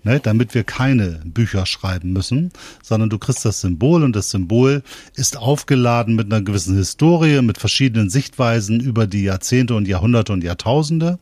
[0.04, 2.52] ne, damit wir keine Bücher schreiben müssen,
[2.82, 4.84] sondern du kriegst das Symbol und das Symbol
[5.16, 10.44] ist aufgeladen mit einer gewissen Historie, mit verschiedenen Sichtweisen über die Jahrzehnte und Jahrhunderte und
[10.44, 11.20] Jahrtausende.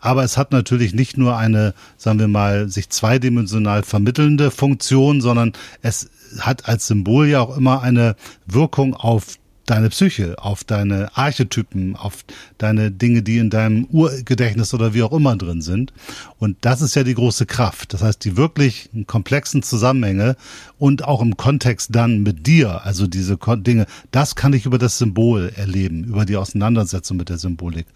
[0.00, 5.52] Aber es hat natürlich nicht nur eine, sagen wir mal, sich zweidimensional vermittelnde Funktion, sondern
[5.82, 6.10] es
[6.40, 8.16] hat als Symbol ja auch immer eine
[8.46, 12.24] Wirkung auf deine Psyche, auf deine Archetypen, auf
[12.58, 15.92] deine Dinge, die in deinem Urgedächtnis oder wie auch immer drin sind.
[16.38, 17.94] Und das ist ja die große Kraft.
[17.94, 20.36] Das heißt, die wirklich komplexen Zusammenhänge
[20.78, 24.98] und auch im Kontext dann mit dir, also diese Dinge, das kann ich über das
[24.98, 27.86] Symbol erleben, über die Auseinandersetzung mit der Symbolik.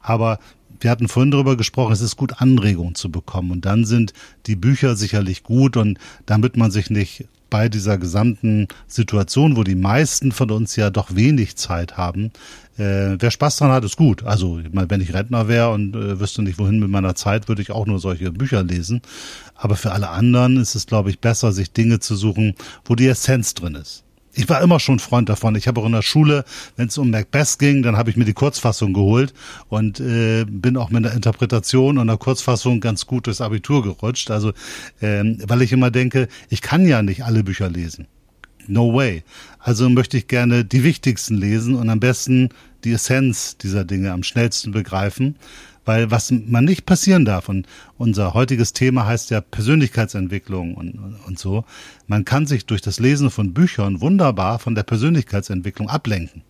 [0.00, 0.38] Aber
[0.80, 3.50] wir hatten vorhin darüber gesprochen, es ist gut, Anregungen zu bekommen.
[3.50, 4.12] Und dann sind
[4.46, 9.76] die Bücher sicherlich gut und damit man sich nicht bei dieser gesamten Situation, wo die
[9.76, 12.32] meisten von uns ja doch wenig Zeit haben.
[12.78, 14.24] Äh, wer Spaß dran hat, ist gut.
[14.24, 17.46] Also, ich meine, wenn ich Rentner wäre und äh, wüsste nicht, wohin mit meiner Zeit,
[17.46, 19.02] würde ich auch nur solche Bücher lesen.
[19.54, 23.06] Aber für alle anderen ist es, glaube ich, besser, sich Dinge zu suchen, wo die
[23.06, 24.02] Essenz drin ist
[24.34, 25.54] ich war immer schon Freund davon.
[25.54, 26.44] Ich habe auch in der Schule,
[26.76, 29.32] wenn es um Macbeth ging, dann habe ich mir die Kurzfassung geholt
[29.68, 34.30] und äh, bin auch mit der Interpretation und der Kurzfassung ganz gut durchs Abitur gerutscht.
[34.30, 34.52] Also,
[35.00, 38.06] ähm, weil ich immer denke, ich kann ja nicht alle Bücher lesen.
[38.66, 39.22] No way.
[39.58, 42.48] Also möchte ich gerne die wichtigsten lesen und am besten
[42.84, 45.36] die Essenz dieser Dinge am schnellsten begreifen.
[45.84, 47.66] Weil was man nicht passieren darf, und
[47.98, 51.64] unser heutiges Thema heißt ja Persönlichkeitsentwicklung und, und so,
[52.06, 56.42] man kann sich durch das Lesen von Büchern wunderbar von der Persönlichkeitsentwicklung ablenken.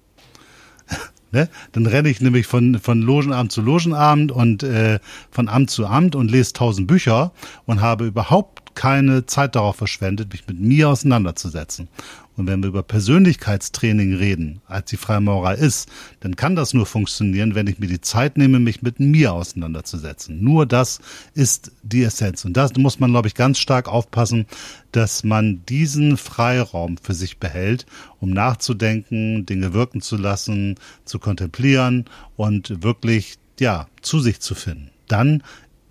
[1.32, 1.48] Ne?
[1.72, 5.00] Dann renne ich nämlich von, von Logenabend zu Logenabend und äh,
[5.32, 7.32] von Amt zu Amt und lese tausend Bücher
[7.66, 11.88] und habe überhaupt keine Zeit darauf verschwendet, mich mit mir auseinanderzusetzen.
[12.36, 15.88] Und wenn wir über Persönlichkeitstraining reden, als die Freimaurer ist,
[16.20, 20.42] dann kann das nur funktionieren, wenn ich mir die Zeit nehme, mich mit mir auseinanderzusetzen.
[20.42, 21.00] Nur das
[21.34, 22.44] ist die Essenz.
[22.44, 24.46] Und da muss man, glaube ich, ganz stark aufpassen,
[24.90, 27.86] dass man diesen Freiraum für sich behält,
[28.20, 32.06] um nachzudenken, Dinge wirken zu lassen, zu kontemplieren
[32.36, 34.90] und wirklich, ja, zu sich zu finden.
[35.06, 35.42] Dann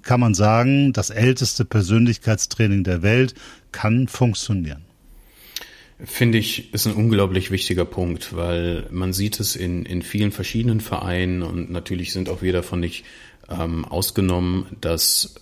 [0.03, 3.33] kann man sagen, das älteste Persönlichkeitstraining der Welt
[3.71, 4.85] kann funktionieren.
[6.03, 10.81] Finde ich, ist ein unglaublich wichtiger Punkt, weil man sieht es in, in vielen verschiedenen
[10.81, 13.05] Vereinen und natürlich sind auch wir davon nicht
[13.49, 15.35] ähm, ausgenommen, dass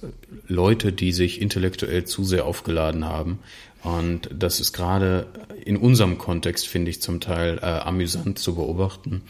[0.48, 3.40] Leute, die sich intellektuell zu sehr aufgeladen haben,
[3.84, 5.26] und das ist gerade
[5.66, 9.24] in unserem Kontext, finde ich, zum Teil äh, amüsant zu beobachten,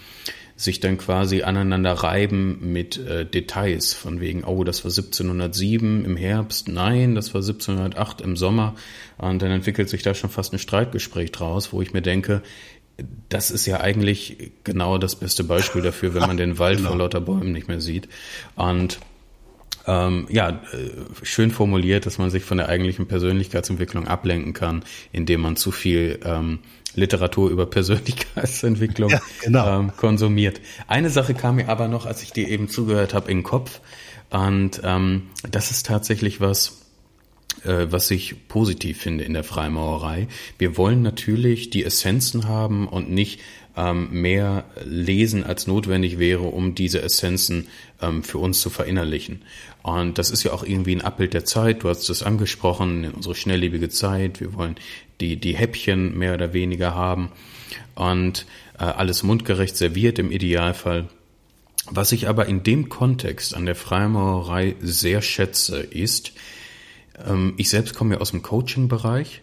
[0.63, 6.17] sich dann quasi aneinander reiben mit äh, Details von wegen, oh, das war 1707 im
[6.17, 8.75] Herbst, nein, das war 1708 im Sommer
[9.17, 12.43] und dann entwickelt sich da schon fast ein Streitgespräch draus, wo ich mir denke,
[13.29, 16.89] das ist ja eigentlich genau das beste Beispiel dafür, wenn man den Wald genau.
[16.89, 18.07] vor lauter Bäumen nicht mehr sieht
[18.55, 18.99] und
[19.87, 20.91] ähm, ja, äh,
[21.23, 26.19] schön formuliert, dass man sich von der eigentlichen Persönlichkeitsentwicklung ablenken kann, indem man zu viel
[26.23, 26.59] ähm,
[26.95, 29.79] Literatur über Persönlichkeitsentwicklung ja, genau.
[29.79, 30.61] ähm, konsumiert.
[30.87, 33.81] Eine Sache kam mir aber noch, als ich dir eben zugehört habe, in den Kopf.
[34.29, 36.81] Und ähm, das ist tatsächlich was,
[37.63, 40.27] äh, was ich positiv finde in der Freimaurerei.
[40.57, 43.41] Wir wollen natürlich die Essenzen haben und nicht
[43.77, 47.67] ähm, mehr lesen, als notwendig wäre, um diese Essenzen
[48.01, 49.43] ähm, für uns zu verinnerlichen.
[49.83, 51.83] Und das ist ja auch irgendwie ein Abbild der Zeit.
[51.83, 54.39] Du hast es angesprochen, unsere schnelllebige Zeit.
[54.39, 54.75] Wir wollen
[55.19, 57.31] die, die Häppchen mehr oder weniger haben
[57.95, 58.45] und
[58.77, 61.07] äh, alles mundgerecht serviert im Idealfall.
[61.89, 66.33] Was ich aber in dem Kontext an der Freimaurerei sehr schätze, ist,
[67.25, 69.41] ähm, ich selbst komme ja aus dem Coaching-Bereich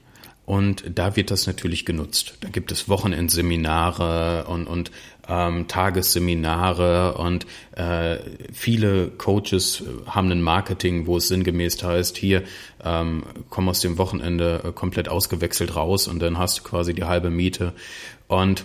[0.48, 2.38] und da wird das natürlich genutzt.
[2.40, 4.90] Da gibt es Wochenendseminare und, und
[5.28, 8.16] ähm, Tagesseminare und äh,
[8.50, 12.44] viele Coaches haben ein Marketing, wo es sinngemäß heißt, hier
[12.82, 17.04] ähm, komm aus dem Wochenende äh, komplett ausgewechselt raus und dann hast du quasi die
[17.04, 17.74] halbe Miete.
[18.26, 18.64] Und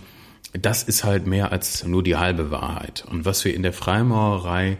[0.54, 3.04] das ist halt mehr als nur die halbe Wahrheit.
[3.12, 4.78] Und was wir in der Freimaurerei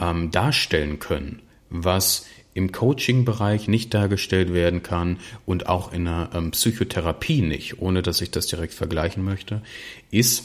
[0.00, 2.24] ähm, darstellen können, was
[2.58, 8.20] im Coaching-Bereich nicht dargestellt werden kann und auch in der ähm, Psychotherapie nicht, ohne dass
[8.20, 9.62] ich das direkt vergleichen möchte,
[10.10, 10.44] ist,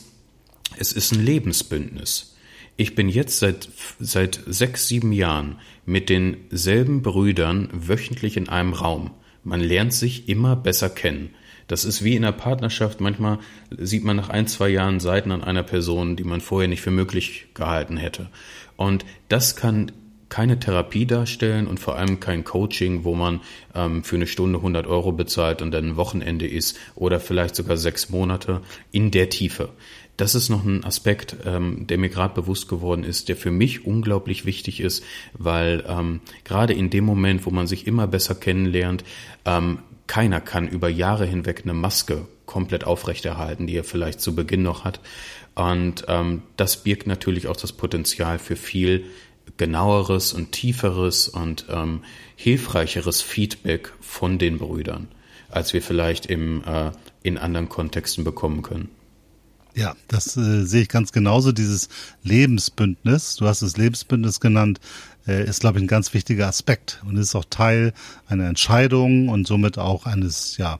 [0.78, 2.36] es ist ein Lebensbündnis.
[2.78, 3.68] Ich bin jetzt seit,
[3.99, 5.57] seit sechs, sieben Jahren
[5.88, 9.09] mit denselben Brüdern wöchentlich in einem Raum.
[9.43, 11.32] Man lernt sich immer besser kennen.
[11.68, 13.01] Das ist wie in einer Partnerschaft.
[13.01, 13.39] Manchmal
[13.72, 16.91] sieht man nach ein, zwei Jahren Seiten an einer Person, die man vorher nicht für
[16.91, 18.30] möglich gehalten hätte.
[18.76, 19.91] Und das kann
[20.30, 23.42] keine Therapie darstellen und vor allem kein Coaching, wo man
[23.76, 27.78] ähm, für eine Stunde 100 Euro bezahlt und dann ein Wochenende ist oder vielleicht sogar
[27.78, 28.62] sechs Monate
[28.92, 29.70] in der Tiefe.
[30.18, 33.86] Das ist noch ein Aspekt, ähm, der mir gerade bewusst geworden ist, der für mich
[33.86, 35.04] unglaublich wichtig ist,
[35.34, 39.04] weil ähm, gerade in dem Moment, wo man sich immer besser kennenlernt,
[39.46, 44.62] ähm, keiner kann über Jahre hinweg eine Maske komplett aufrechterhalten, die er vielleicht zu Beginn
[44.62, 45.00] noch hat.
[45.56, 49.06] Und ähm, das birgt natürlich auch das Potenzial für viel
[49.58, 52.04] genaueres und tieferes und ähm,
[52.36, 55.08] hilfreicheres Feedback von den Brüdern,
[55.50, 56.91] als wir vielleicht im, äh,
[57.22, 58.89] in anderen Kontexten bekommen können.
[59.76, 61.52] Ja, das äh, sehe ich ganz genauso.
[61.52, 61.89] Dieses
[62.22, 64.80] Lebensbündnis, du hast es Lebensbündnis genannt,
[65.28, 67.94] äh, ist, glaube ich, ein ganz wichtiger Aspekt und ist auch Teil
[68.28, 70.80] einer Entscheidung und somit auch eines ja,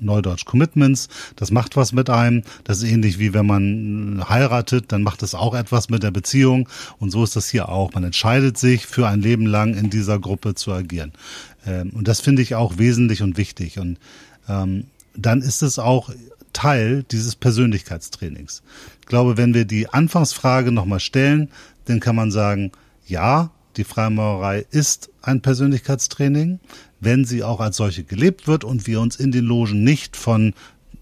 [0.00, 1.08] Neudeutsch Commitments.
[1.36, 2.42] Das macht was mit einem.
[2.64, 6.68] Das ist ähnlich wie wenn man heiratet, dann macht es auch etwas mit der Beziehung.
[6.98, 7.92] Und so ist das hier auch.
[7.92, 11.12] Man entscheidet sich für ein Leben lang in dieser Gruppe zu agieren.
[11.66, 13.78] Ähm, und das finde ich auch wesentlich und wichtig.
[13.78, 13.98] Und
[14.48, 14.84] ähm,
[15.16, 16.10] dann ist es auch
[16.52, 18.62] Teil dieses Persönlichkeitstrainings.
[19.00, 21.50] Ich glaube, wenn wir die Anfangsfrage nochmal stellen,
[21.84, 22.72] dann kann man sagen,
[23.06, 26.58] ja, die Freimaurerei ist ein Persönlichkeitstraining
[27.00, 30.54] wenn sie auch als solche gelebt wird und wir uns in den Logen nicht von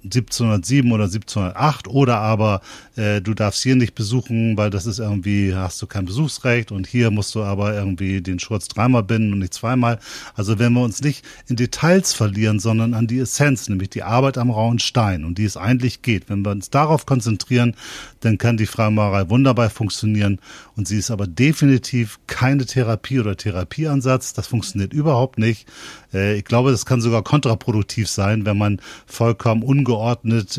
[0.06, 2.60] 1707 oder 1708 oder aber
[2.96, 6.86] äh, du darfst hier nicht besuchen, weil das ist irgendwie, hast du kein Besuchsrecht und
[6.86, 9.98] hier musst du aber irgendwie den Schurz dreimal binden und nicht zweimal.
[10.34, 14.38] Also wenn wir uns nicht in Details verlieren, sondern an die Essenz, nämlich die Arbeit
[14.38, 17.74] am rauen Stein, um die es eigentlich geht, wenn wir uns darauf konzentrieren,
[18.20, 20.40] dann kann die Freimaurerei wunderbar funktionieren
[20.76, 24.32] und sie ist aber definitiv keine Therapie oder Therapieansatz.
[24.32, 25.66] Das funktioniert überhaupt nicht.
[26.12, 29.95] Äh, ich glaube, das kann sogar kontraproduktiv sein, wenn man vollkommen ungeordnet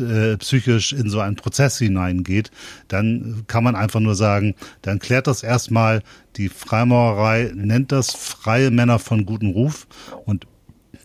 [0.00, 2.50] äh, psychisch in so einen Prozess hineingeht.
[2.88, 6.02] Dann kann man einfach nur sagen, dann klärt das erstmal.
[6.36, 9.86] Die Freimaurerei nennt das freie Männer von gutem Ruf
[10.24, 10.46] und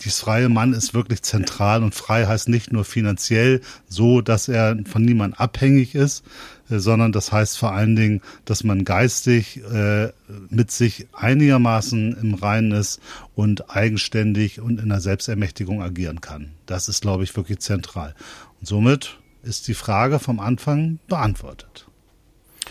[0.04, 4.78] dieses freie Mann ist wirklich zentral und frei heißt nicht nur finanziell so, dass er
[4.86, 6.24] von niemand abhängig ist,
[6.70, 10.12] sondern das heißt vor allen Dingen, dass man geistig äh,
[10.50, 13.02] mit sich einigermaßen im Reinen ist
[13.36, 16.52] und eigenständig und in der Selbstermächtigung agieren kann.
[16.66, 18.16] Das ist, glaube ich, wirklich zentral.
[18.60, 21.88] Und somit ist die Frage vom Anfang beantwortet.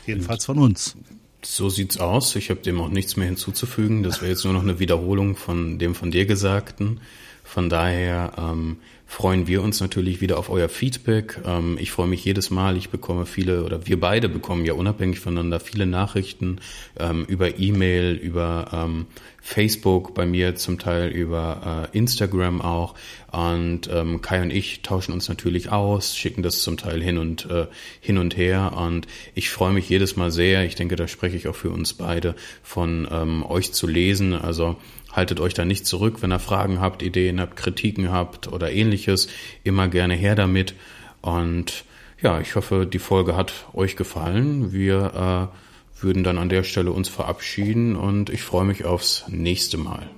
[0.06, 0.96] Jedenfalls von uns.
[1.44, 2.34] So sieht's aus.
[2.36, 4.02] Ich habe dem auch nichts mehr hinzuzufügen.
[4.02, 7.00] Das wäre jetzt nur noch eine Wiederholung von dem von dir Gesagten.
[7.44, 8.78] Von daher ähm,
[9.12, 11.38] freuen wir uns natürlich wieder auf euer Feedback.
[11.44, 12.78] Ähm, ich freue mich jedes Mal.
[12.78, 16.60] Ich bekomme viele oder wir beide bekommen ja unabhängig voneinander viele Nachrichten
[16.98, 19.04] ähm, über E-Mail, über ähm,
[19.42, 22.94] Facebook, bei mir zum Teil über äh, Instagram auch.
[23.30, 27.50] Und ähm, Kai und ich tauschen uns natürlich aus, schicken das zum Teil hin und
[27.50, 27.66] äh,
[28.00, 28.72] hin und her.
[28.74, 30.64] Und ich freue mich jedes Mal sehr.
[30.64, 34.32] Ich denke, da spreche ich auch für uns beide von ähm, euch zu lesen.
[34.32, 34.76] Also
[35.12, 39.28] Haltet euch da nicht zurück, wenn ihr Fragen habt, Ideen habt, Kritiken habt oder ähnliches.
[39.62, 40.74] Immer gerne her damit.
[41.20, 41.84] Und
[42.20, 44.72] ja, ich hoffe, die Folge hat euch gefallen.
[44.72, 45.56] Wir, äh,
[46.02, 50.08] würden dann an der Stelle uns verabschieden und ich freue mich aufs nächste Mal.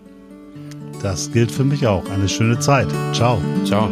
[1.03, 2.09] Das gilt für mich auch.
[2.09, 2.89] Eine schöne Zeit.
[3.13, 3.41] Ciao.
[3.65, 3.91] Ciao.